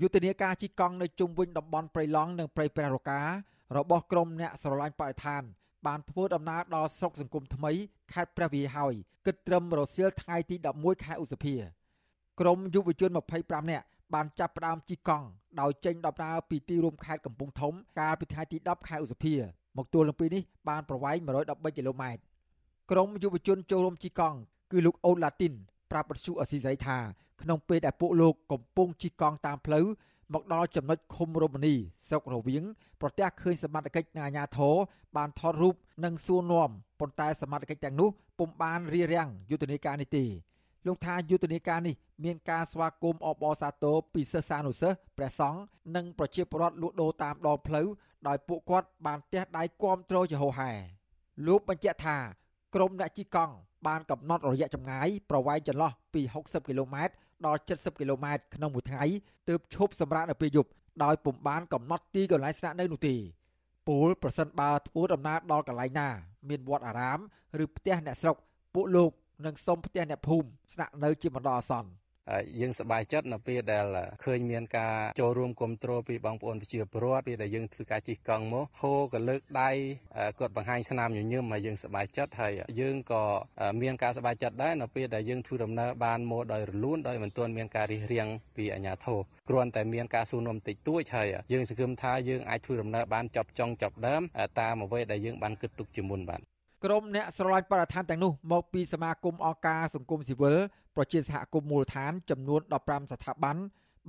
[0.00, 5.42] យុទ្ធនាការជីកង់នៅជុំវិញតំបន់ព្រៃឡង់និងព្រៃព្រះរការបស់ក្រមអ្នកស្រឡាញ់បរិស្ថាន
[5.86, 7.72] បានធ្វើដំណើរដល់ស្រុកសង្គមថ្មី
[8.12, 8.94] ខេត្តព្រះវិហារហើយ
[9.26, 11.54] គិតត្រឹមរសៀលថ្ងៃទី11ខែឧសភា
[12.40, 13.10] ក្រមយុវជន
[13.40, 15.26] 25នាក់ បានចាប់ផ្ដើមជិះកង់
[15.60, 19.34] ដោយចេញដំណើរពីទីរួមខេត្តកំពង់ធំ កាលពីថ្ងៃទី10ខែឧសភា
[19.76, 22.20] មកទួលនឹងពេលនេះបានប្រវែង113គីឡូម៉ែត្រ
[22.90, 24.38] ក្រុមយុវជនចូលរួមជិះកង់
[24.72, 25.52] គឺលោកអូនឡាទីន
[25.90, 26.98] ប្រាប់បទសុអសីសីថា
[27.42, 29.86] ក្នុងពេលដែលពួកលោកកំពុងជិះកង់តាមផ្លូវ
[30.34, 31.74] មកដល់ចំណុចឃុំរមនី
[32.08, 32.64] ស្រុករវៀង
[33.00, 34.74] ប្រទះឃើញសមត្ថកិច្ចនិងអាជ្ញាធរ
[35.16, 38.08] បានថតរូបនិងសួរនាំប៉ុន្តែសមត្ថកិច្ចទាំងនោះ
[38.38, 40.24] ពុំបានរៀបរៀងយុទ្ធនាការនេះទេ
[40.86, 45.60] លោកថាយុទ្ធនាការនេះមានការស្វាគមន៍អបអរសាទរពីសិស្សានុសិស្សព្រះសង្ឃ
[45.96, 47.86] និងប្រជាពលរដ្ឋលក់ដូរតាមដងផ្លូវ
[48.28, 50.70] ដោយពួកគាត់បានទះដៃគាំទ្រជាហោហែ
[51.46, 52.16] លោកបញ្ជាក់ថា
[52.74, 53.54] ក្រុមអ្នកជិះកង់
[53.86, 57.14] បានកំណត់រយៈចម្ងាយប្រវែងចន្លោះពី60គីឡូម៉ែត្រ
[57.46, 59.04] ដល់70គីឡូម៉ែត្រក្នុងមួយថ្ងៃ
[59.48, 60.70] ទើបឈប់សម្រាកនៅពេលយប់
[61.04, 63.14] ដោយពុំបានកំណត់ទីកន្លែងស្នាក់នៅនោះទេ
[63.88, 66.08] ពលប្រសិនបើធ្វើដំណើរដល់កន្លែងណា
[66.48, 67.18] មានវត្តអារាម
[67.64, 68.36] ឬផ្ទះអ្នកស្រុក
[68.74, 69.10] ពួកលោក
[69.46, 72.02] និងសុំផ្ទះអ្នកភូមិស្នាក់នៅជាបណ្ដោះអាសន្ន
[72.60, 73.86] យើងសប្បាយចិត្តនៅពេលដែល
[74.24, 79.70] ឃើញមានការចូលរួមគ្រប់គ្រងពីបងប្អូនប្រជាពលរដ្ឋពេលដែលយើងធ្វើការជិះកង់មកហូក៏លើកដៃ
[80.38, 83.22] គាត់បង្ហាញស្នាមញញឹមមកយើងសប្បាយចិត្តហើយយើងក៏
[83.82, 94.22] មានការសប្បាយចិត្តដែរនៅពេលដែលយើងធ្វើដំណើរបានមកដោយរលូនដោយមិនទាន់មានការរិះរាំងពីអាជ្ញាធរគ្រាន់តែមានការសួរនាំតិចតួចហើយយើងសង្ឃឹមថាយើងអាចធ្វើដំណើរបានចប់ចុងចប់ដើម
[94.60, 96.51] តាមអ្វីដែលយើងបានគិតទុកជាមុនបាទ
[96.84, 100.56] ក្រុមអ្នកស្រឡាញ់បរិស្ថានទាំងនោះមកពីសមាគមអង្គការសង្គមស៊ីវិល
[100.96, 103.56] ប្រជាសហគមន៍មូលដ្ឋានចំនួន15ស្ថាប័ន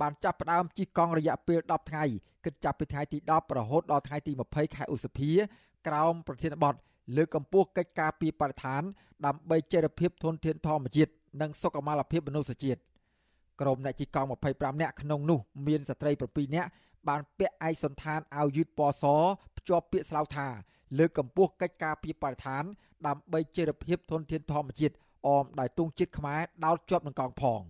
[0.00, 2.04] បានចាប់ផ្ដើមជិះកង់រយៈពេល10ថ្ងៃ
[2.44, 5.30] គិតចាប់ពីថ្ងៃទី10រហូតដល់ថ្ងៃទី20ខែឧសភា
[5.86, 6.74] ក្រោមប្រធានបទ
[7.16, 8.82] លើកកម្ពស់កិច្ចការពីបរិស្ថាន
[9.26, 12.80] ដើម្បីចីរភាពធនធានធម្មជាតិនិងសុខុមាលភាពមនុស្សជាតិ
[13.60, 16.68] ក្រុមអ្នកជិះកង់25នាក់ក្នុងនោះមានស្ត្រី7នាក់
[17.08, 19.04] បានពាក់ឯកសន្តានអាវយឺតពណ៌ស
[19.56, 20.48] ភ្ជាប់ពាក្យស្លោកថា
[20.98, 22.64] លើកកម្ពស់កិច្ចការពីបរិស្ថាន
[23.06, 24.94] ដើម្បីចីរភាពធនធានធម្មជាតិ
[25.26, 27.60] អមដោយទង់ជាតិខ្មែរដោតជាប់នឹងកង់ផង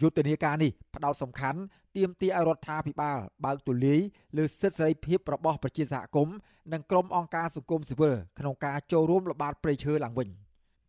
[0.00, 1.60] យុទ្ធនាការនេះផ្ដោតសំខាន់
[1.96, 4.00] ទាមទារឲ្យរដ្ឋាភិបាលបើកទូលាយ
[4.36, 6.36] លើសិទ្ធិសេរីភាពរបស់ប្រជាសហគមន៍
[6.72, 10.28] និងក្រុមអង្គការសង្គមស៊ីវិលក្នុងការចូលរួមល្បាតព្រៃឈើឡើងវិញ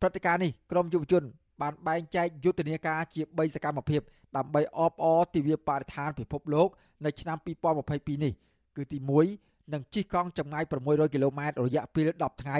[0.00, 1.24] ព្រឹត្តិការណ៍នេះក្រមយុវជន
[1.62, 4.00] បានបែងចែកយុទ្ធនាការជា3សកម្មភាព
[4.36, 6.68] ដើម្បីអបអរទិវាបរិស្ថានពិភពលោក
[7.04, 8.32] នៅឆ្នាំ2022នេះ
[8.76, 8.98] គឺទី
[9.34, 12.58] 1 នឹងជិះកង់ចម្ងាយ600គីឡូម៉ែត្ររយៈពេល10ថ្ងៃ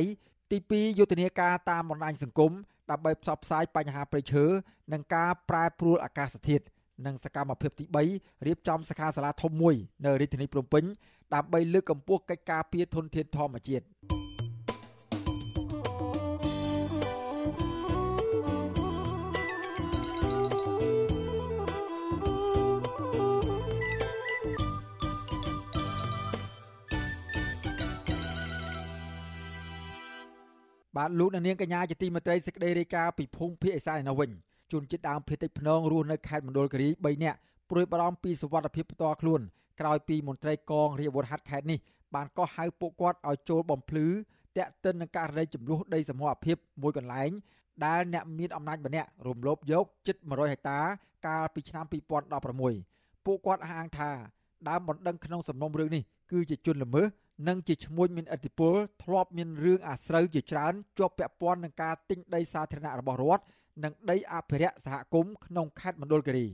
[0.51, 2.53] ទី2យុទ្ធនាការតាមបណ្ដាញសង្គម
[2.91, 4.45] ដើម្បីផ្សព្វផ្សាយបញ្ហាព្រៃឈើ
[4.93, 6.65] និងការប្រែប្រួលអាកាសធាតុ
[7.07, 7.85] និងសកម្មភាពទី
[8.17, 10.85] 3រៀបចំសិក្ខាសាលាធំមួយនៅរាជធានីភ្នំពេញ
[11.35, 14.18] ដើម្បីលើកកម្ពស់កិច្ចការពារធនធានធម្មជាតិ
[30.99, 34.30] បាទលោកនាងកញ្ញាជាទីមេត្រីសេចក្តីរាយការណ៍ពីភូមិភាគឦសាននៅវិញ
[34.72, 37.38] ជនជាតិដើមភាគតិចភ្នងរស់នៅខេត្តមណ្ឌលគិរី3នាក់
[37.70, 39.40] ព្រួយបារម្ភពីសុវត្ថិភាពផ្ទាល់ខ្លួន
[39.80, 41.78] ក្រោយពីមន្ត្រីកងរាជអាវុធហត្ថខេត្តនេះ
[42.14, 44.07] បានកោះហៅពួកគាត់ឲ្យចូលបំភ្លឺ
[44.59, 47.30] តាក់ទិននឹងករណីចំនួនដីសមរភាពមួយកន្លែង
[47.86, 50.80] ដែលអ្នកមានអំណាចម្នាក់រំលោភយកជិត100ហិកតា
[51.26, 51.84] កាលពីឆ្នាំ
[52.55, 54.11] 2016ពួកគាត់អះអាងថា
[54.68, 57.09] ដើមបណ្ដឹងក្នុងសំណុំរឿងនេះគឺជាជនល្មើស
[57.47, 63.45] និងជាឈ្មួញមានឥទ្ធិពលធ្លាប់មានរឿងអាស្រូវជាច្រើនជាប់ពាក់ព័ន្ធនឹងការទិញដីសាធារណៈរបស់រដ្ឋ
[63.84, 66.47] និងដីអភិរក្សសហគមន៍ក្នុងខេត្តមណ្ឌលគិរី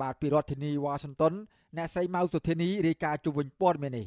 [0.00, 1.34] បាទពីរដ្ឋធានីវ៉ាស៊ីនតោន
[1.76, 4.06] អ្នកស្រីម៉ៅសុធានីរាយការណ៍ជុំវិញព័ត៌មាននេះ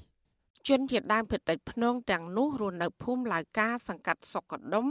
[0.69, 4.87] ជនជាដើមភេតិចភ្នងទាំងនោះរស់នៅភូមិឡាយកាសង្កាត់សុកដុម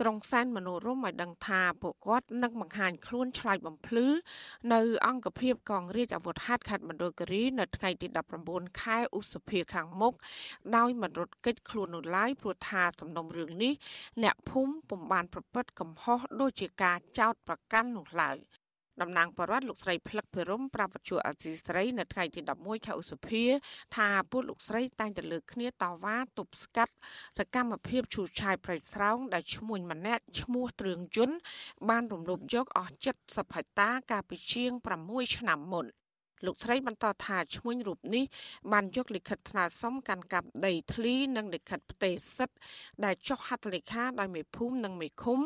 [0.00, 4.06] ក្រុងសែនមនោរមឲ្យដឹងថាពួកគាត់នឹងបង្ហាញខ្លួនឆ្លៃបំភ្លឺ
[4.72, 8.06] នៅអង្គភាពកងរាជអាវុធហត្ថខេត្តមណ្ឌលគិរីនៅថ្ងៃទី
[8.44, 10.14] 19ខែឧសភាខាងមុខ
[10.76, 13.72] ដោយមិនរត់គេចខ្លួននោះឡើយព្រោះថាសំណុំរឿងនេះ
[14.22, 18.38] អ្នកភូមិពុំបានប្រព្រឹត្តកំហុសដូចជាការចោទប្រកាន់នោះឡើយ
[19.02, 23.44] តំណាងបរដ្ឋលោកស្រីផ្លឹកភិរមប្រាប់វិទ្យុអសីស្រីនៅថ្ងៃទី11ខែឧសភា
[23.96, 26.94] ថាពួកលោកស្រីតែងតែលើកគ្នាតវ៉ាទប់ស្កាត់
[27.38, 31.30] សកម្មភាពឈូសឆាយប្រៃស្រោងដែលឈ្មោះម្នាក់ឈ្មោះទ្រឿងជុន
[31.88, 32.92] បានរំលោភយកអស់
[33.24, 34.72] 70ហិកតាកាលពីជាង
[35.04, 35.86] 6ឆ្នាំមុន
[36.44, 38.24] លោកស្រីបន្តថាឈ្មោះរូបនេះ
[38.72, 42.58] បានយកលិខិតស្នើសុំកាន់កាប់ដីធ្លីនិងលិខិតផ្ទេរសិទ្ធិ
[43.04, 45.40] ដែលចុះហត្ថលេខាដោយមេភូមិនិងមេឃុំ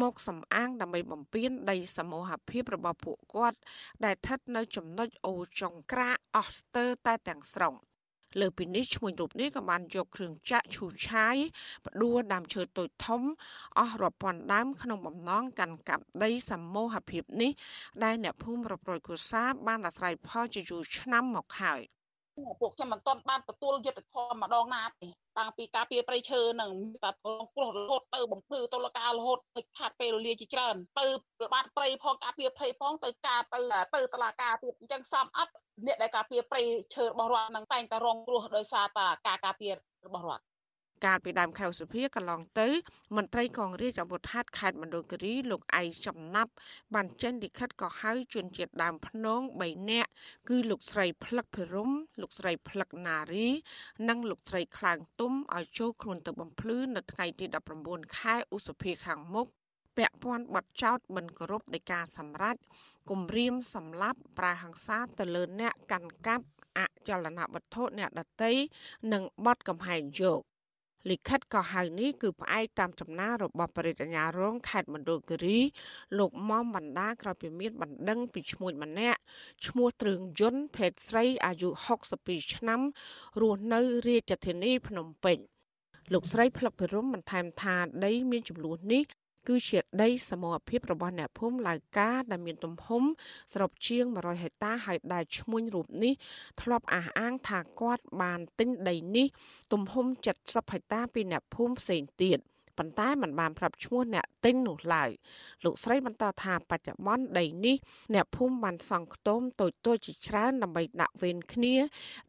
[0.00, 3.58] មកសំអាងដើម្បីបំពេញដីសមូហភាពរបស់ពួកគាត់
[4.04, 7.74] ដែលស្ថិតនៅចំណុចអូចុងក្រាអស់ស្ទើរតែទាំងស្រុង។
[8.40, 11.36] លើពីនេះឈ្មោះរូបនេះក៏បានយកគ្រឿងចាក់ឈូសឆាយ
[11.86, 13.22] ផ្ដួលដើមឈើតូចធំ
[13.78, 17.52] អស់រាប់ពាន់ដើមក្នុងបំណងកាន់កាប់ដីសមូហភាពនេះ
[18.04, 21.82] ដែលអ្នកភូមិរាប់រយគ្រួសារបានអាស្រ័យផលជាយូរឆ្នាំមកហើយ
[22.60, 25.08] ពួកខ្ញុំមិនទាន់បានទទួលយុទ្ធធម៌ម្ដងណាទេ
[25.38, 26.70] តាំងពីការពីប្រៃឈើនឹង
[27.04, 31.06] តាព្រោះគ្រោះរហូតទៅបំភ្លឺតុលការរហូតទៅខាត់ពេលវេលាជាច្រើនទៅ
[31.38, 33.60] ប្របាទប្រៃផងការពីភ័យផងទៅការទៅ
[33.94, 35.52] ទៅតុលាការទៀតអញ្ចឹងសំអត់
[35.86, 36.62] អ្នកដែលការពីប្រៃ
[36.94, 39.66] ឈើរបស់រដ្ឋនឹងតែងតែរងគ្រោះដោយសារតាការការពី
[40.06, 40.55] របស់រដ្ឋ
[41.04, 42.68] កាលពីដើមខែសុភាកន្លងទៅ
[43.16, 46.52] មន្ត្រីកងរាជអាវុធហត្ថខេត្តមណ្ឌលគិរីលោកអៃចំណាប់
[46.94, 50.10] បានចេញលិខិតកោះហៅជនជាតិដើមភ្នង3នាក់
[50.48, 51.90] គឺលោកស្រីផ្លឹកភិរម
[52.20, 53.48] លោកស្រីផ្លឹកណារី
[54.08, 57.46] និងលោកស្រីខ្លាំងទុំឲ្យចូលខ្លួនទៅបំភ្លឺនៅថ្ងៃទី
[57.82, 59.46] 19ខែឧសភាខាងមុខ
[59.96, 62.56] ពាក់ព័ន្ធបទចោតមិនគោរពនៃការសម្រេច
[63.10, 66.46] គំរាមសម្លាប់ប្រាហង្សាទៅលើអ្នកកាន់កាប់
[66.78, 68.52] អចលនវត្ថុអ្នកដតី
[69.12, 70.42] និងបទកំហែងយក
[71.10, 75.58] លិខិតកោះហៅនេះគឺផ្អែកតាមចំណារបស់បរិយាញ្ញារងខេត្តមណ្ឌលគិរី
[76.18, 79.20] លោកមុំបណ្ដាក្រោយពីមានបណ្ដឹងពីឈ្មោះម្នាក់
[79.66, 81.68] ឈ្មោះទ្រឿងយុនភេទស្រីអាយុ
[82.14, 82.80] 62ឆ្នាំ
[83.40, 85.38] រស់នៅរាជធានីភ្នំពេញ
[86.12, 89.04] លោកស្រីផ្លឹកភិរមបន្ថែមថាដីមានចំនួននេះ
[89.48, 93.02] គឺជាដីសមរភាពរបស់អ្នកភូមិឡៅកាដែលមានទំហំ
[93.54, 96.12] ស្របជាង100ហិកតាហើយដែលឈ្មួញរូបនេះ
[96.62, 99.26] ធ្លាប់អះអាងថាគាត់បានទិញដីនេះ
[99.72, 100.06] ទំហំ
[100.38, 102.40] 70ហិកតាពីអ្នកភូមិផ្សេងទៀត
[102.78, 105.10] ប៉ុន្តែมันបានប្រាប់ឈ្មោះអ្នកទិញនោះឡើយ
[105.64, 107.76] លោកស្រីបន្តថាបច្ចុប្បន្នដីនេះ
[108.14, 111.74] អ្នកភូមិបានសង់ខ្ទមតូចតូចជាច្រើនដើម្បីដាក់វេនគ្នា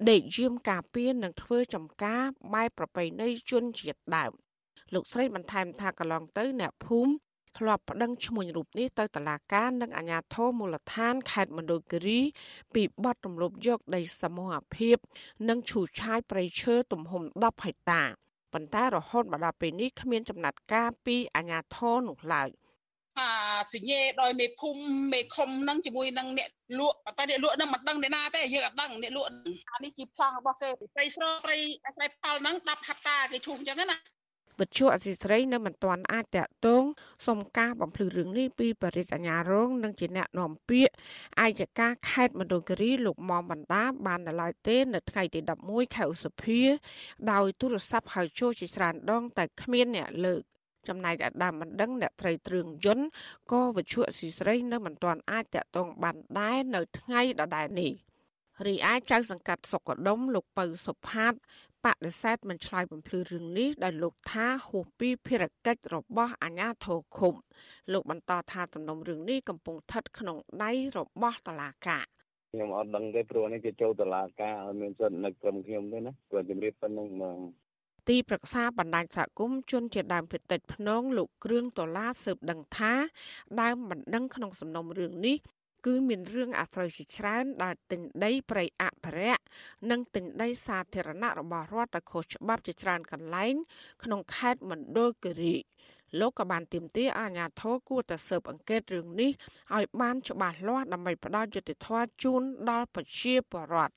[0.09, 4.33] ដេកយាមការពារនិងធ្វើចំការបែបប្រពៃណីជនជាតិដើម
[4.93, 7.11] លោកស្រីបន្ថែមថាកន្លងទៅអ្នកភូមិ
[7.57, 12.19] ធ្លាប់ប្តឹងឈ្មោះរូបនេះទៅតុលាការនិងអាជ្ញាធរមូលដ្ឋានខេត្តមណ្ឌលគិរី
[12.73, 14.97] ពីបទរំលោភយកដីសមូហភាព
[15.49, 18.03] និងឈូសឆាយព្រៃឈើទំហំ10ហិកតា
[18.53, 22.49] ប៉ុន្តែរហូតមកដល់ពេលនេះគ្មានចំណាត់ការពីអាជ្ញាធរនោះឡើយ
[23.19, 23.29] អា
[23.73, 24.81] សញ្ញេដោយមេភូមិ
[25.13, 33.97] មេឃុំនឹងជាមួយនឹងអ្នកលក់តែអ្នកលក់នឹងមិនដឹងអ្នកណាទេយើងអត់ដឹងអ្នកលក់អានេះជាប្លង់របស់គេព្រៃស្រោព្រៃអាស្រ័យផលហ្នឹង10ហត្តាគេធូបអញ្ចឹងណា
[34.59, 36.83] វិទ្យុអសីស្រីនៅមិនទាន់អាចតាក់ទង
[37.27, 40.93] សុំការបំភ្លឺរឿងនេះពីបរិយាអាញារងនិងជាអ្នកនាំពាក្យ
[41.41, 46.61] អាយកាខេត្តមណ្ឌលគិរីលោកមុំបណ្ដាបាននៅឡើយទេនៅថ្ងៃទី11ខែឧសភា
[47.31, 50.41] ដោយទូរស័ព្ទហៅចូលជាច្រើនដង តែគ្មានអ្នកលើក
[50.87, 53.07] ចំណែកអាដាមមិនដឹងអ្នកត្រីទ្រឿងយន្ត
[53.51, 57.93] ក៏វិទ្យុអសីស្រីនៅមិនទាន់អាចតាក់ទងបានដែរនៅថ្ងៃដដែលនេះ
[58.65, 61.33] រីឯចៅសង្កាត់សុកដុមលោកពៅសុផាត
[61.93, 67.33] បដិសេធមិនឆ្លើយបំភ្លឺរឿងនេះដោយលោកថាហួសពីភារកិច្ចរបស់អាជ្ញាធរឃុំ
[67.93, 72.05] លោកបន្តថាទំនុំរឿងនេះកំពុងស្ថិតក្នុងដៃរបស់តុលាការ
[72.53, 77.37] ខ្ញុំអត់ដឹងទេព្រោះនេះគេចូលតុលាការឲ្យមានសិទ្ធិនៅក្រុមខ្ញុំទេណាព្រោះជំរាបប៉ុណ្្នឹងមក
[78.09, 82.93] ទីប្រឹក្សាបណ្ដាញសហគមន៍ជនជាដើមភាគតិចភ្នងលោកគ្រឿងដុល្លារស៊ើបដឹងថា
[83.61, 85.37] ដើមបណ្ដឹងក្នុងសំណុំរឿងនេះ
[85.87, 89.43] គឺមានរឿងអាស្រ័យជាច្រើនដែលទិញដីព្រៃអភិរក្ស
[89.91, 93.53] និងទិញដីសាធារណៈរបស់រដ្ឋឲ្យខុសច្បាប់ជាច្រើនកន្លែង
[94.03, 95.55] ក្នុងខេត្តមណ្ឌលគិរី
[96.19, 99.31] លោកក៏បានទាមទារអាជ្ញាធរគួរតែស៊ើបអង្កេតរឿងនេះ
[99.75, 103.95] ឲ្យបានច្បាស់លាស់ដើម្បីផ្ដល់យុត្តិធម៌ជូនដល់ប្រជាពលរដ្ឋ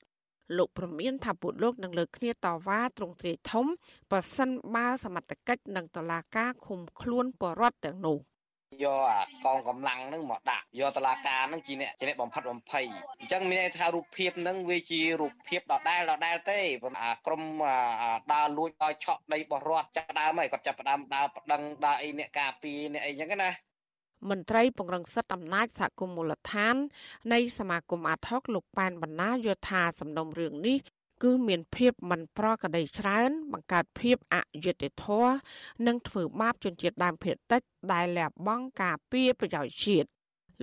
[0.57, 3.65] លោកប្រមានថាពួកលោកនឹងលើកគ្នាតវ៉ាត្រង់ទ្រាយធំ
[4.11, 8.30] បើសិនបើសមត្ថកិច្ចនិងតុលាការឃុំខ្លួនពលរដ្ឋទាំងនោះ
[8.83, 12.85] យកអាកងកម្លាំងហ្នឹងមកដាក់យកតឡាការហ្នឹងជាអ្នកជាអ្នកបំផិតបំភ័យ
[13.19, 16.59] អញ្ចឹងមានន័យថារូបភាពហ្នឹងវាជារូបភាពដដែលដដែលទេ
[17.03, 17.41] អាក្រុម
[18.33, 23.51] ដើរលួចដល់ឆក់ដីរបស់រដ្ឋចាប់ដើមហើយគាត់ចាប់ផ្ដើមដើរប្តឹងដើរអីអ្នកការពារអ្នកអីអញ្ចឹងណា
[24.29, 26.75] មន្ត្រីពង្រឹងសិទ្ធិអំណាចសហគមន៍មូលដ្ឋាន
[27.33, 30.77] នៃសមាគមអាត់ហុកលោកប៉ែនបណ្ណាយល់ថាសំណុំរឿងនេះ
[31.21, 35.33] គឺមានភាពមិនប្រក្រតីច្រើន បង្កើតភាពអយុត្តិធម៌
[35.87, 37.61] និងធ្វើបាបជនជាតិដើមភាគតិច
[37.93, 40.09] ដែលលះបង់ការពារប្រយោជន៍ជាតិ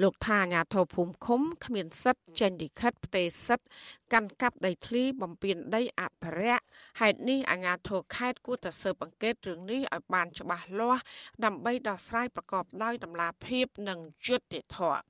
[0.03, 3.69] លោកថាអាញាធរភូមិឃុំគ្មានសិទ្ធិចេញលិខិតផ្ទេរសិទ្ធិ
[4.13, 6.65] កាន់កាប់ដីធ្លីបំពេញដីអភិរក្ស
[7.01, 11.03] ហេតុនេះអាញាធរខេត្តគួរតែស៊ើបអង្កេតរឿងនេះឲ្យបានច្បាស់លាស់
[11.45, 15.01] ដើម្បីដោះស្រាយប្រកបដោយតម្លាភាពនិងយុត្តិធម៌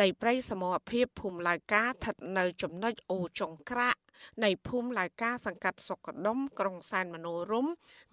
[0.00, 3.99] ដីព្រៃសមរភាពភូមិឡាយកាស្ថិតនៅចំណុចអូចុងក្រាក់
[4.44, 7.66] នៃភូមិឡាយកាសង្កាត់សុកដុមក្រុងសែនមនោរម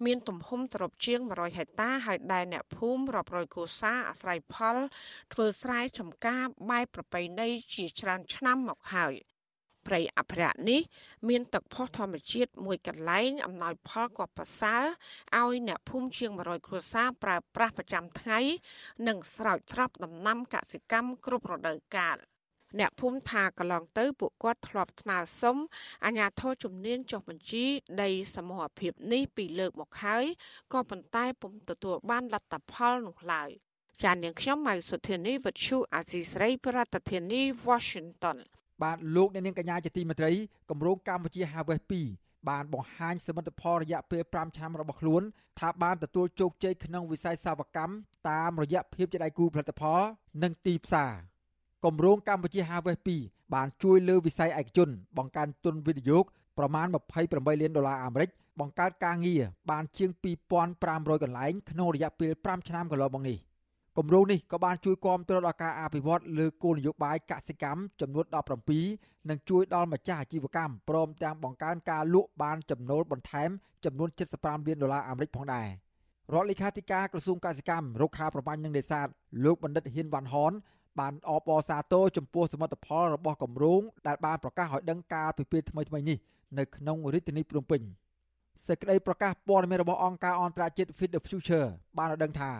[0.04, 4.76] មានទំហំត្រប់ជាង100ហិកតាហើយដែលអ្នកភូមិរាប់រយគូសាអាស្រ័យផល
[5.32, 9.14] ធ្វើស្រែចម្ការបែបប្រពៃណីជាច្រើនឆ្នាំមកហើយ
[9.88, 10.80] ព្រៃអភិរក្សនេះ
[11.28, 14.84] មានទឹកផុសធម្មជាតិមួយកន្លែងអំណោយផលក៏ប្រសើរ
[15.38, 18.38] ឲ្យអ្នកភូមិជាង100គ្រួសារប្រើប្រាស់ប្រចាំថ្ងៃ
[19.08, 22.16] និងស្រោចស្រពដំណាំកសិកម្មគ្រប់រដូវកាល
[22.78, 25.56] អ្នកភូមិថាកន្លងទៅពួកគាត់ធ្លាប់ស្នើសុំ
[26.04, 27.64] អាជ្ញាធរជំនាញចុះបញ្ជី
[28.02, 30.24] ដីសមូហភាពនេះពីលើកមកហើយ
[30.72, 33.50] ក៏ប៉ុន្តែពុំទទួលបានលទ្ធផលនោះឡើយ
[34.02, 38.38] ចាននាងខ្ញុំម៉ៅសុធានីវិទ្យុអាស៊ីស្រីប្រធានាធិបតី Washington
[38.82, 40.32] បាទលោកអ្នកនាងកញ្ញាជាទីមេត្រី
[40.70, 41.84] គម្រោងកម្ពុជា Harvest
[42.16, 45.22] 2បានបង្ហាញសមិទ្ធផលរយៈពេល5ឆ្នាំរបស់ខ្លួន
[45.58, 47.94] ថាបានទទួលជោគជ័យក្នុងវិស័យសេវាកម្ម
[48.30, 50.00] តាមរយៈភាពជាដៃគូផលិតផល
[50.42, 51.12] និងទីផ្សារ
[51.84, 56.24] គម្រោងកម្ពុជា Harvest 2បានជួយលើវិស័យឯកជន បង្កើនទុនវិនិយោគ
[56.58, 56.86] ប្រមាណ
[57.24, 60.10] 28លានដុល្លារអាមេរិកបង្កើតការងារបានជាង
[60.66, 63.38] 2500កន្លែងក្នុងរយៈពេល5ឆ្នាំកន្លងមកនេះ
[63.96, 68.24] គម្រោងនេះក៏បានជួយគាំទ្រដល់ការអភិវឌ្ឍលើគោលនយោបាយកសិកម្មចំនួន
[68.76, 73.50] 17និងជួយដល់ម្ចាស់អាជីវកម្មព្រមទាំងបង្កើនការលក់បានចំណូលបន្ថែម
[73.84, 74.08] ចំនួន
[74.38, 75.68] 75លានដុល្លារអាមេរិកផងដែរ
[76.34, 79.08] រដ្ឋលេខាធិការក្រសួងកសិកម្មរុក្ខាប្រមាញ់និងនេសាទ
[79.44, 80.52] លោកបណ្ឌិតហ៊ានវ៉ាន់ហន
[81.00, 86.18] បានអបអរសាទរចំពោះសមិទ្ធផលរបស់គម្រោងដែលបានប្រកាសឲ្យដឹងកាលពីពេលថ្មីៗនេះ
[86.58, 87.82] នៅក្នុងរាជធានីភ្នំពេញ
[88.66, 91.68] សេចក្តីប្រកាសព័ត៌មានរបស់អង្គការអន្តរជាតិ Feed the Future
[91.98, 92.50] បានឲ្យដឹងថា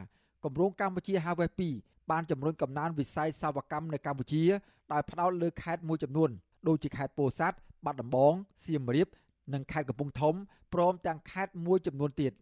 [0.45, 4.45] គម្រោងកម្ពុជា Harvest 2បានជំរុញកំណើនវិស័យសវកម្មនៅកម្ពុជា
[4.93, 6.30] ដោយផ្ដោតលើខេត្តមួយចំនួន
[6.68, 8.32] ដូចជាខេត្តពោធិ៍សាត់បាត់ដំបង
[8.64, 9.09] សៀមរាប
[9.55, 10.34] និងខេត្តកំពង់ធំ
[10.74, 12.32] ព្រមទាំងខេត្តមួយចំនួនទៀត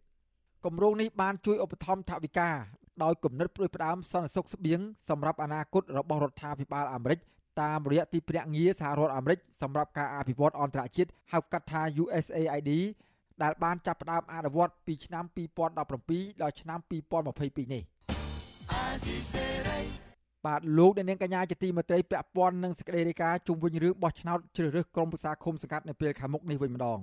[0.65, 2.49] គម្រោងនេះបានជួយឧបត្ថម្ភថវិកា
[3.03, 4.79] ដោយគំនិតព្រួយផ្ដើមសន្តិសុខស្បៀង
[5.09, 7.19] សម្រាប់អនាគតរបស់រដ្ឋាភិបាលអាមេរិក
[7.61, 12.71] តាមរយៈទីភ្នាក់ងារសហរដ្ឋអាមេរិកសម្រាប់ការអភិវឌ្ឍអន្តរជាតិហៅកាត់ថា USAID
[13.43, 17.83] ដែលបានចាប់ផ្ដើមអនុវត្តពីឆ្នាំ2017ដល់ឆ្នាំ2022នេះ
[20.45, 26.99] បាទលោកអ្នកនាងកញ្ញាជាទីមេត្រីពាក់ព័ន្ធនឹងសេចក្តីរាយការណ៍ជុំវិញរឿងបោះឆ្នោតជ្រើសរើសក្រុមប្រឹក្សាឃុំសង្កាត់នៅពេលខាងមុខនេះវិញម្ដង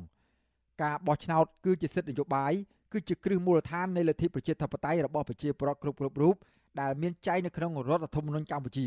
[0.83, 2.53] ការបោះឆ្នោតគឺជាសិទ្ធិនយោបាយ
[2.95, 6.35] គឺជាគ្រឹះមូលដ្ឋាននៃលទ្ធិប្រជាធិបតេយ្យរបស់ប្រជាពលរដ្ឋគ្រប់គ្រប់រូប
[6.81, 8.87] ដែលមានចែងនៅក្នុងរដ្ឋធម្មនុញ្ញកម្ពុជា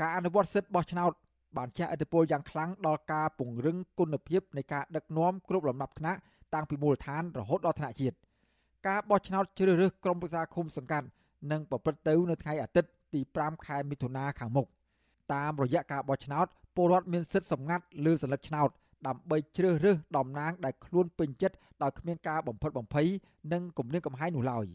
[0.00, 1.12] ការអនុវត្តសិទ្ធិបោះឆ្នោត
[1.56, 6.18] បានជះឥទ្ធិពលយ៉ាងខ្លាំងដល់ការពង្រឹងគុណភាពនៃការដឹកនាំគ្រប់លំដាប់ថ្នាក់
[6.54, 8.16] តាំងពីមូលដ្ឋានរហូតដល់ថ្នាក់ជាតិ
[8.88, 11.06] ការបោះឆ្នោតជ្រើសរើសក្រុមប្រឹក្សាឃុំសង្កាត់
[11.50, 14.66] នឹងប្រព្រឹត្តទៅនៅថ្ងៃអាទិត្យទី5ខែមិថុនាខាងមុខ
[15.32, 18.70] តាមរយៈការបោះឆ្នោតពលរដ្ឋមានសិទ្ធិសម្ងាត់លើសញ្ញាឆ្នោត
[19.06, 23.08] ដើម្បីជ្រើសរើសតំណាងដែលខ្លួនពេញចិត្តដោយគ្មានការបំផិតបំភ័យ
[23.52, 24.66] និងគំរាមកំហែងនោះឡើយ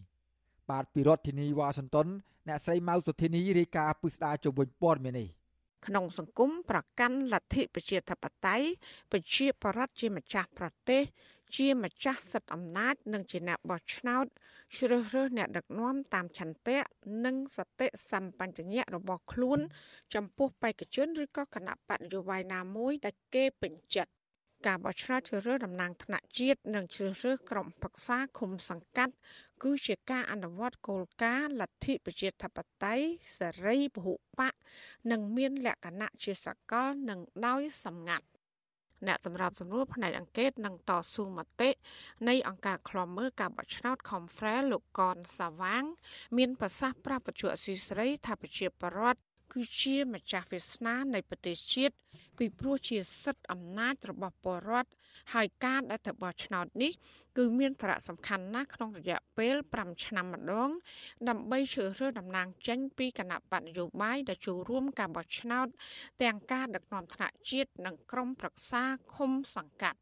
[0.70, 2.08] បាទពីរដ្ឋធានីវ៉ាស៊ីនតោន
[2.48, 5.28] អ្នកស្រីម៉ៅសុធានីរាយការណ៍ពីស្ដារជុំវិញព័ត៌មាននេះ
[5.86, 8.66] ក្នុងសង្គមប្រកាន់លទ្ធិប្រជាធិបតេយ្យ
[9.12, 11.02] ប្រជាប្រដ្ឋជាម្ចាស់ប្រទេស
[11.56, 14.26] ជាម្ចាស់សិទ្ធិអំណាច និងជាអ្នកបោះឆ្នោត
[14.78, 16.80] ជ្រើសរើសអ្នកដឹកនាំតាមឆន្ទៈ
[17.26, 19.60] និងសតិសម្បញ្ញៈរបស់ខ្លួន
[20.14, 24.12] ចំពោះបេក្ខជនឬក៏គណៈបកនយោបាយណាមួយដែលគេពេញចិត្ត
[24.66, 29.14] ការបោះឆ្នោតជ្រើសរើសតំណាងថ្នាក់ជាតិនិងជ្រើសរើសក្រុមប្រឹក្សាឃុំសង្កាត់
[29.64, 33.06] គឺជាការអនុវត្តគោលការណ៍លទ្ធិប្រជាធិបតេយ្យ
[33.38, 34.54] សេរីពហុបក
[35.12, 38.26] និងមានលក្ខណៈជាសកលនិងដោយសម្ងាត់
[39.08, 41.70] អ្នកសម្របសម្រួលផ្នែកអង្កេតនិងតស៊ូមតិ
[42.28, 45.84] នៃអង្គការឃ្លាំមើលការបោះឆ្នោត Confrel លោកកនសាវាង
[46.38, 49.22] មានប្រសាសន៍ប្រាប់បច្ចុប្បន្នអសីស្រីថាប្រជាពលរដ្ឋ
[49.56, 51.96] គឺជាម្ចាស់វាសនានៃប្រទេសជាតិ
[52.38, 54.92] ពីព្រោះជាសិទ្ធិអំណាចរបស់ពលរដ្ឋ
[55.34, 56.92] ហើយការដែលទៅបោះឆ្នោតនេះ
[57.38, 60.70] គឺមានសារៈសំខាន់ណាស់ក្នុងរយៈពេល5ឆ្នាំម្ដង
[61.30, 65.68] ដើម្បីជ្រើសរើសតំណាងចេញពីគណៈបកនយោបាយដែលចូលរួមការបោះឆ្នោត
[66.24, 68.84] ទាំងការដឹកនាំថ្នាក់ជាតិនិងក្រុមប្រឹក្សា
[69.16, 70.00] ឃុំសង្កាត់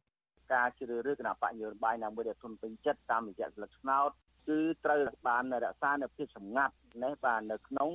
[0.53, 4.09] ការជ្រើសរើសគណៈបកនយោបាយណាមួយដែលទុនពេញចិត្តតាមរយៈស្លឹកឆ្នោត
[4.49, 6.73] គឺត្រូវបានរក្សានៅភាពសម្ងាត់
[7.03, 7.89] នេះបាទនៅក្នុង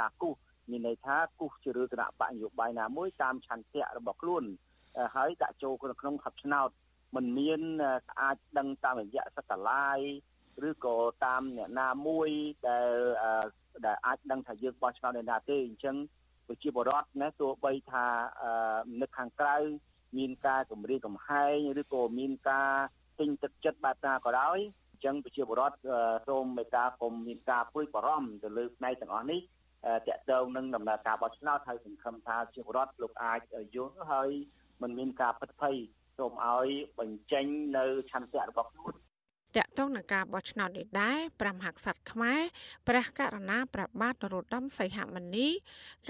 [0.00, 0.36] ការគូស
[0.71, 4.43] មានន័យថាគូសជ្រើសគណៈបកនយោបាយណាមួយតាមឆន្ទៈរបស់ខ្លួន
[5.15, 6.69] ហើយដាក់ចូលក្នុងហັບឆ្នោត
[7.15, 7.61] มันមាន
[8.21, 9.99] អាចដឹងតាមរយៈសកលាយ
[10.67, 12.29] ឬក៏តាមអ្នកណាមួយ
[12.67, 12.89] ដែល
[13.85, 15.95] ដែលអាចដឹងថាយើងបោះឆ្នោតនៅណាទេអញ្ចឹង
[16.47, 18.05] ប្រជាពលរដ្ឋណាទោះបីថា
[19.01, 19.57] នៅខាងក្រៅ
[20.17, 22.71] មានការគម្រាមកំហែងឬក៏មានការ
[23.19, 24.57] ទិញទឹកចិត្តបែបណាក៏ដោយ
[24.91, 25.77] អញ្ចឹងប្រជាពលរដ្ឋ
[26.27, 29.39] សូមមេត្តាកុំមានការព្រួយបារម្ភទៅលើផ្នែកទាំងអស់នេះ
[30.08, 33.40] តកតងនឹងដំណើរការបោះឆ្នោតហើយសង្ឃឹមថាជាពលរដ្ឋលោកអាច
[33.74, 34.30] យល់ហើយ
[34.82, 35.76] មិនមានការពិតភ័យ
[36.18, 36.68] សូមឲ្យ
[36.98, 38.94] បញ្ចេញនៅឆន្ទៈរបស់ខ្លួន
[39.56, 42.40] តកតងនឹងការបោះឆ្នោតនេះដែរព្រះមហាក្សត្រខ្មែរ
[42.88, 45.48] ព្រះករុណាព្រះបាទនរោត្តមសីហមុនី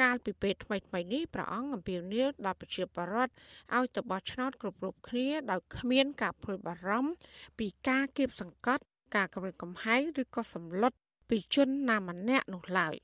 [0.00, 3.32] កាលពីពេលថ្មីថ្មីនេះព្រះអង្គអំពាវនាវដល់ប្រជាពលរដ្ឋ
[3.76, 7.12] ឲ្យទៅបោះឆ្នោតគ្រប់រូបគ្នាដោយគ្មានការព្រួយបារម្ភ
[7.58, 8.82] ពីការគៀបសង្កត់
[9.16, 10.92] ការគំរាមកំហែងឬក៏សម្លុត
[11.30, 12.96] ពីជនណាម្នាក់នោះឡើយ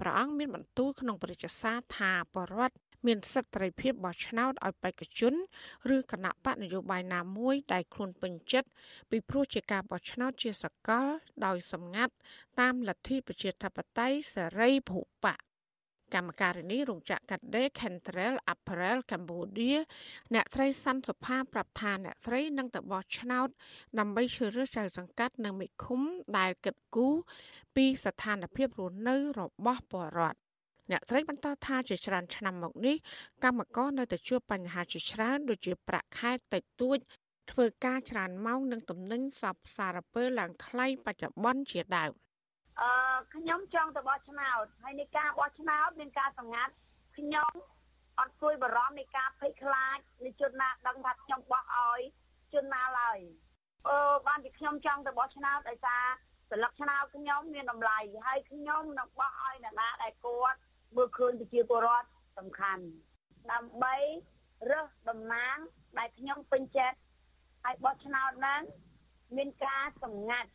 [0.00, 2.76] ព្រះអង្គមានបន្ទូលក្នុងព្រះរាជសារថាបរដ្ឋ
[3.06, 5.34] មានសិទ្ធិត្រីភាពបោះឆ្នោតឲ្យបេក្ខជន
[5.94, 8.68] ឬគណៈបកនយោបាយណាមួយដែលខ្លួនពេញចិត្ត
[9.10, 11.06] ពីព្រោះជាការបោះឆ្នោតជាសកល
[11.46, 12.14] ដោយសម្ងាត់
[12.60, 15.26] តាមលទ្ធិប្រជាធិបតេយ្យសេរីភូប
[16.14, 19.78] កកម្មការិនីរោងចក្រកាត់ដេរ Cantrell Apparel Cambodia
[20.34, 23.48] អ្នកស្រីសាន់សុផាប្រាប់ថាអ្នកស្រីនឹងទៅបោះឆ្នោត
[23.98, 26.00] ដើម្បីជ្រើសរើសចៅសង្កាត់នៅមេឃុំ
[26.38, 27.14] ដែលគិតគូរ
[27.76, 30.38] ពីស្ថានភាពរស់នៅរបស់ពលរដ្ឋ
[30.90, 32.96] អ្នកត្រីបន្តថាជាច្រើនឆ្នាំមកនេះ
[33.44, 36.98] កម្មករនៅតែជួបបញ្ហាជាច្រើនដូចជាប្រាក់ខែតិចតួច
[37.50, 42.23] ធ្វើការច្រើនម៉ោងនិងទំនិញសពសារពើឡើងថ្លៃបច្ចុប្បន្នជាដើម
[42.80, 42.90] អឺ
[43.34, 46.72] ខ្ញុំចង់ទៅបោះឆ្នោតហើយនៃការបោះឆ្នោតមានការសម្ងាត់
[47.18, 47.52] ខ្ញុំ
[48.18, 52.00] អត់ព្រួយបារម្ភនៃការភ័យខ្លាចនៃជនណាដឹងថាខ្ញុំបោះឲ្យ
[52.54, 53.18] ជនណាឡើយ
[53.88, 56.04] អឺបានពីខ្ញុំចង់ទៅបោះឆ្នោតដោយសារ
[56.50, 60.58] ស្លឹកឆ្នោតខ្ញុំមានតម្លៃហើយខ្ញុំនឹងបោះឲ្យអ្នកណាដែលគាត់
[60.96, 62.08] មើលឃើញប្រជាពលរដ្ឋ
[62.38, 62.84] សំខាន់
[63.52, 63.96] ដើម្បី
[64.70, 65.56] រើសតំណាង
[65.98, 66.98] ដែលខ្ញុំពេញចិត្ត
[67.64, 68.62] ហើយបោះឆ្នោតហ្នឹង
[69.36, 70.50] មានការសម្ងាត់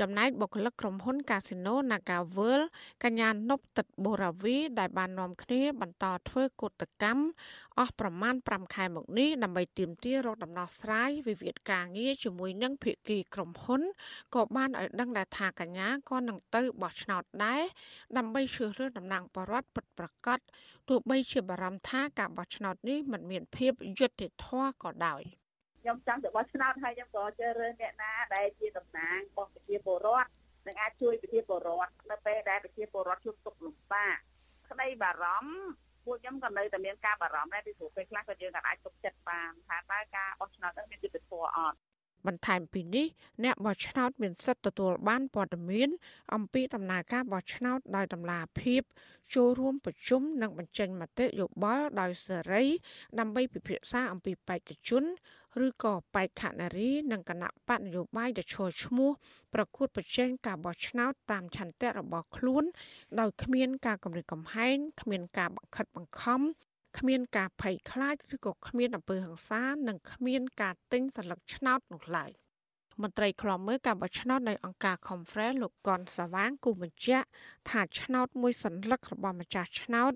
[0.00, 2.66] ចំណែកបុគ្គលិកក្រុមហ៊ុនកាស៊ីណូ Naga World
[3.04, 7.24] កញ្ញានុបទឹកបូរាវីដែលបាននាំគ្នាបន្តធ្វើកុតកម្ម
[7.78, 13.82] អស់ប្រមាណ5ខែមកនេះដើម្បីទាមទាររកដំណោះស្រាយវិវាទការងារជាមួយនឹងភាគីក្រុមហ៊ុន
[14.34, 17.62] ក៏បានឲ្យដឹងដែរថាកញ្ញាក៏នឹងទៅបោះឆ្នោតដែរ
[18.16, 20.38] ដើម្បីជ្រើសរើសតំណាងបរដ្ឋពិតប្រាកដ
[20.88, 25.22] ទោះបីជាបារម្ភថាការបោះឆ្នោតនេះមិនមានភាពយុត្តិធម៌ក៏ដោយ
[25.86, 30.30] ខ្ញុំចង់ទៅបោះឆ្នោតហើយខ្ញុំក៏ជ្រើសរើសអ្នកណាដែលជាតំណាងរបស់ប្រជាពលរដ្ឋ
[30.66, 34.16] នឹងអាចជួយប្រជាពលរដ្ឋនៅពេលដែលប្រជាពលរដ្ឋជួបទុក្ខលំបាក
[34.70, 35.54] ក្តីបារម្ភ
[36.04, 41.78] ពួកខ្ញុំក៏នៅតែមានការបារម្ភដែរពីព្រោះពេលខ្លះក៏យើងអាចទុកចិត្តបានថាតើការបោះឆ្នោតនឹងមានយុត្តិធម៌អត់
[42.26, 43.06] បន្ថែមពីនេះ
[43.44, 45.88] អ្នកបោះឆ្នោតមានសិទ្ធិទទួលបានព័ត៌មាន
[46.34, 48.82] អំពីដំណើរការបោះឆ្នោតដោយតម្លាភាព
[49.34, 52.64] ចូលរួមប្រជុំនិងបញ្ចេញមតិយោបល់ដោយសេរី
[53.18, 55.04] ដើម្បីពិភាក្សាអំពីបេក្ខជន
[55.64, 59.10] ឬក៏បេក្ខនារីនិងគណៈបកនយោបាយដែលឈរឈ្មោះ
[59.54, 62.64] ប្រកួតប្រជែងការបោះឆ្នោតតាមឆន្ទៈរបស់ខ្លួន
[63.20, 66.40] ដោយគ្មានការគំរាមកំហែងគ្មានការបង្ខិតបង្ខំ
[66.98, 72.30] គ្មានការភ័យខ្លាចឬក៏គ្មានអំពើហិង្សានិងគ្មានការទិញសន្លឹកឆ្នោតនោះឡើយ
[73.02, 77.26] មន្ត្រីខ្លំមើលការបោះឆ្នោតនៃអង្គការ Conference លោកកនសាវាងគូបញ្ជាក់
[77.70, 80.12] ថាឆ្នោតមួយសន្លឹករបស់ម្ចាស់ឆ្នោត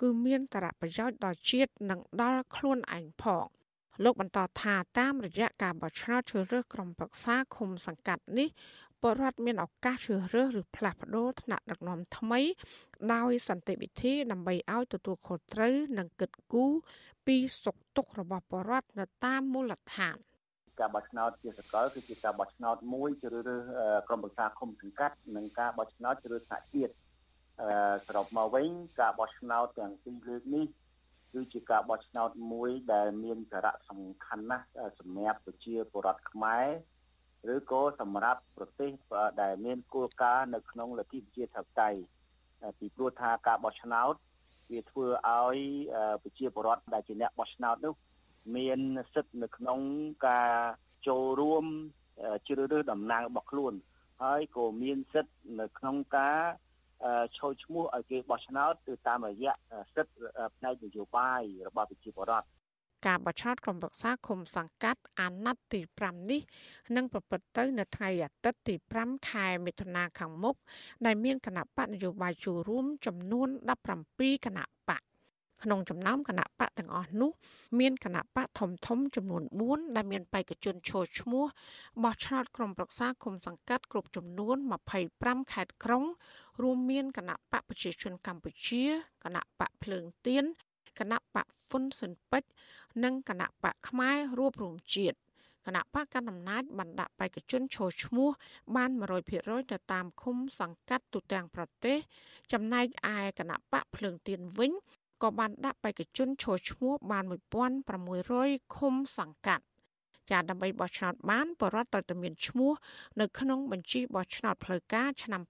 [0.00, 3.46] គឺមានតរប្រយោជន៍ដល់ជាតិនិងដល់ខ្លួនឯងផង
[4.02, 8.48] លោកបន្តថាតាមរយៈការបោះឆ្នោតជ្រើសរើសក្រុមប្រឹក្សាឃុំសង្កាត់នេះ
[9.02, 12.40] ពលរដ្ឋមានឱកាសជ្រើសរើសឬផ្លាស់ប្តូរថ្នាក់ដឹកនាំថ្មី
[13.14, 16.72] ដោយសន្តិវិធីដើម្បីឲ្យទទួលខុសត្រូវនិងគិតគូរ
[17.26, 20.16] ពីសុខទុក្ខរបស់ពលរដ្ឋនៅតាមមូលដ្ឋាន
[20.80, 23.60] ការបោះឆ្នោតជាសកលគឺជាការបោះឆ្នោតមួយជ្រើសរើស
[24.08, 26.92] ក្រុមប្រឹក្សាឃុំសង្កាត់និងការបោះឆ្នោតជ្រើសរើសថ្នាក់ជាតិ
[28.06, 28.68] សរុបមកវិញ
[29.00, 30.64] ការបោះឆ្នោតទាំងពីរលើកនេះ
[31.34, 34.66] គឺជាការបោះឆ្នោតមួយដែលមានសារៈសំខាន់ណាស់
[34.98, 36.66] សម្រាប់ប្រជាពលរដ្ឋខ្មែរ
[37.54, 38.90] ឬក៏សម្រាប់ប្រទេស
[39.42, 42.00] ដែលមានគោលការណ៍នៅក្នុងលទ្ធិប្រជាធិបតេយ្យ
[42.78, 44.14] ពីព្រោះថាការបោះឆ្នោត
[44.72, 45.58] វាធ្វើឲ្យ
[46.22, 47.94] ប្រជាពលរដ្ឋដែលជាអ្នកបោះឆ្នោតនោះ
[48.56, 48.80] មាន
[49.14, 49.80] សិទ្ធិនៅក្នុង
[50.28, 50.52] ការ
[51.08, 51.64] ចូលរួម
[52.46, 53.72] ជ្រើសរើសតំណាងរបស់ខ្លួន
[54.22, 56.40] ហើយក៏មានសិទ្ធិនៅក្នុងការ
[57.36, 59.52] ឈោឈ្មោះឲ្យគេបោះឆ្នោតទៅតាមរយៈ
[59.94, 60.14] សិទ្ធិ
[60.56, 62.48] ផ្នែកនយោបាយរបស់ប្រជាពលរដ្ឋ
[63.06, 66.40] ការបោះឆ្នោតក្រុមប្រឹក្សាឃុំសង្កាត់អាណត្តិទី5នេះ
[66.96, 70.56] នឹងប្រព្រឹត្តទៅនៅថ្ងៃអាទិត្យទី5ខែមិថុនាខាងមុខ
[71.06, 73.48] ដែលមានគណៈបកនយោបាយចូលរួមចំនួន
[73.96, 75.02] 17គណៈបក
[75.62, 77.30] ក្នុងចំណោមគណៈបកទាំងអស់នោះ
[77.80, 81.44] មានគណៈបកធំធំចំនួន4ដែលមានបេក្ខជនឈរឈ្មោះ
[82.02, 84.56] បោះឆ្នោតក្រុមប្រឹក្សាគុំសង្កាត់គ្រប់ចំនួន
[85.04, 86.04] 25ខេត្តក្រុង
[86.62, 88.82] រួមមានគណៈបកប្រជាជនកម្ពុជា
[89.24, 90.44] គណៈបកភ្លើងទៀន
[90.98, 92.50] គណៈបកហ៊ុនស៊ិនពេជ្រ
[93.04, 95.16] និងគណៈបកផ្នែករួបរวมជាតិ
[95.66, 98.30] គណៈបកកណ្ដាលអំណាចបានដាក់បេក្ខជនឈរឈ្មោះ
[98.76, 98.90] បាន
[99.30, 101.96] 100%ទៅតាមឃុំសង្កាត់ទូទាំងប្រទេស
[102.52, 104.72] ចំណែកឯគណៈបកភ្លើងទៀនវិញ
[105.24, 107.24] ក៏បានដាក់បេក្ខជនឈរឈ្មោះបាន
[107.98, 109.64] 1600ឃុំសង្កាត់
[110.30, 112.72] ចាដើម្បីបោះឆ្នោតបានបរដ្ឋត្រូវតែមានឈ្មោះ
[113.20, 115.42] នៅក្នុងបញ្ជីបោះឆ្នោតផ្លូវការឆ្នាំ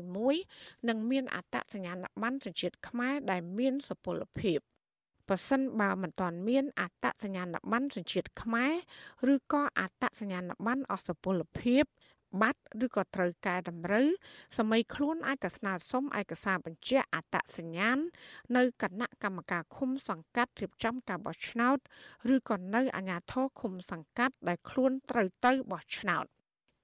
[0.00, 4.58] 2021និងមានអត្តសញ្ញាណប័ណ្ណសញ្ជាតិខ្មែរដែលមានសុពលភាព
[5.28, 8.72] ប្រសិនបើមិនទាន់មានអត្តសញ្ញាណប័ណ្ណសញ្ជាតិខ្មែរ
[9.34, 11.84] ឬក៏អត្តសញ្ញាណប័ណ្ណអសុពលភាព
[12.40, 14.08] បាត់ឬក៏ត្រូវកែតម្រូវ
[14.58, 17.98] សម័យខ្លួនអាចទៅស្នើសុំឯកសារបញ្ជាក់អត្តសញ្ញាណ
[18.56, 21.78] នៅគណៈកម្មការឃុំសង្កាត់រៀបចំការបោះឆ្នោត
[22.34, 26.26] ឬក៏នៅអាជ្ញាធរឃុំសង្កាត់ដែលខ្លួនត្រូវទៅបោះឆ្នោត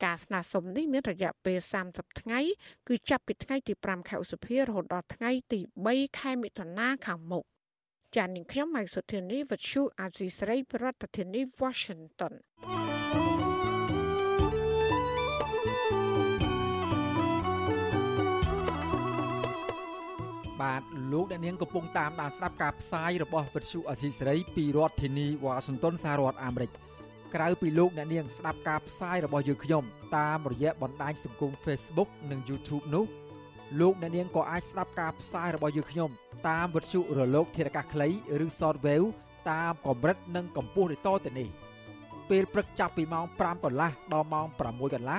[0.05, 1.59] ការស្នើសុំនេះមានរយៈពេល
[1.90, 2.40] 30ថ្ងៃ
[2.88, 7.45] គឺចាប់ពីថ្ងៃទី5ខែឧសភារហូតដល់ថ្ងៃទី3ខែមិថុនាខាងមុខ
[8.16, 10.86] ចាននាងខ្ញុំម៉ៃសុធានីវិទ្យុអាស៊ីសេរីប្រ
[11.16, 12.32] ធានាធិបតី Washington
[20.62, 20.82] បាទ
[21.12, 26.70] លោកអ្នកនាងកំពុងតាមដានស្ដាប់ការផ្សាយរបស់វិទ្យុអសីសេរីពីរដ្ឋធានីវ៉ាស៊ីនតោនសហរដ្ឋអាមេរិក
[27.34, 29.84] ក្រៅពីលោកអ្នកនាងស្ដាប់ការផ្សាយរបស់យើងខ្ញុំ
[30.16, 33.04] តាមរយៈបណ្ដាញសង្គម Facebook និង YouTube នោះ
[33.80, 36.10] លោកអ្នកនាងក៏អាចស្ដាប់ការផ្សាយរបស់យើងខ្ញុំ
[36.48, 38.08] តាមវិទ្យុរលក ធារកាសខ្លី
[38.44, 39.06] ឬ Shortwave
[39.50, 41.48] តាមកម្រិតនិងកម្ពស់ដូចតទៅនេះ
[42.30, 45.18] ពេលព្រឹកចាប់ពីម៉ោង5កន្លះដល់ម៉ោង6កន្លះ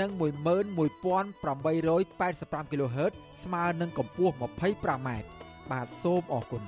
[0.00, 3.12] និង11885 kHz
[3.44, 5.08] ស្មើនឹងកម្ពស់ 25m
[5.70, 6.62] បាទសូមអរគុណ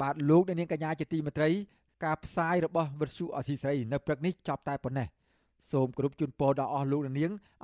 [0.00, 1.50] បាទលោកអ្នកនាងកញ្ញាជាទីមេត្រី
[2.04, 5.08] ការផ្សាយរបស់វិទ្យុអសីស្រីនៅព្រឹកនេះចប់តែប៉ុណ្ណេះ
[5.72, 7.14] សូមគោរពជូនពរដល់អស់លោកនាង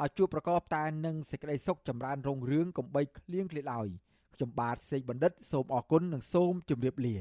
[0.03, 3.89] ឲ្យជួបប្រកបតែនឹងសេចក្តីសុខចម្រើនរុងរឿងកំបីគ្លៀងគ្លាឡើយ
[4.35, 7.17] ខ្ញុំបាទសេកបណ្ឌិត សូមអរគុណនិងសូមជម្រាបលា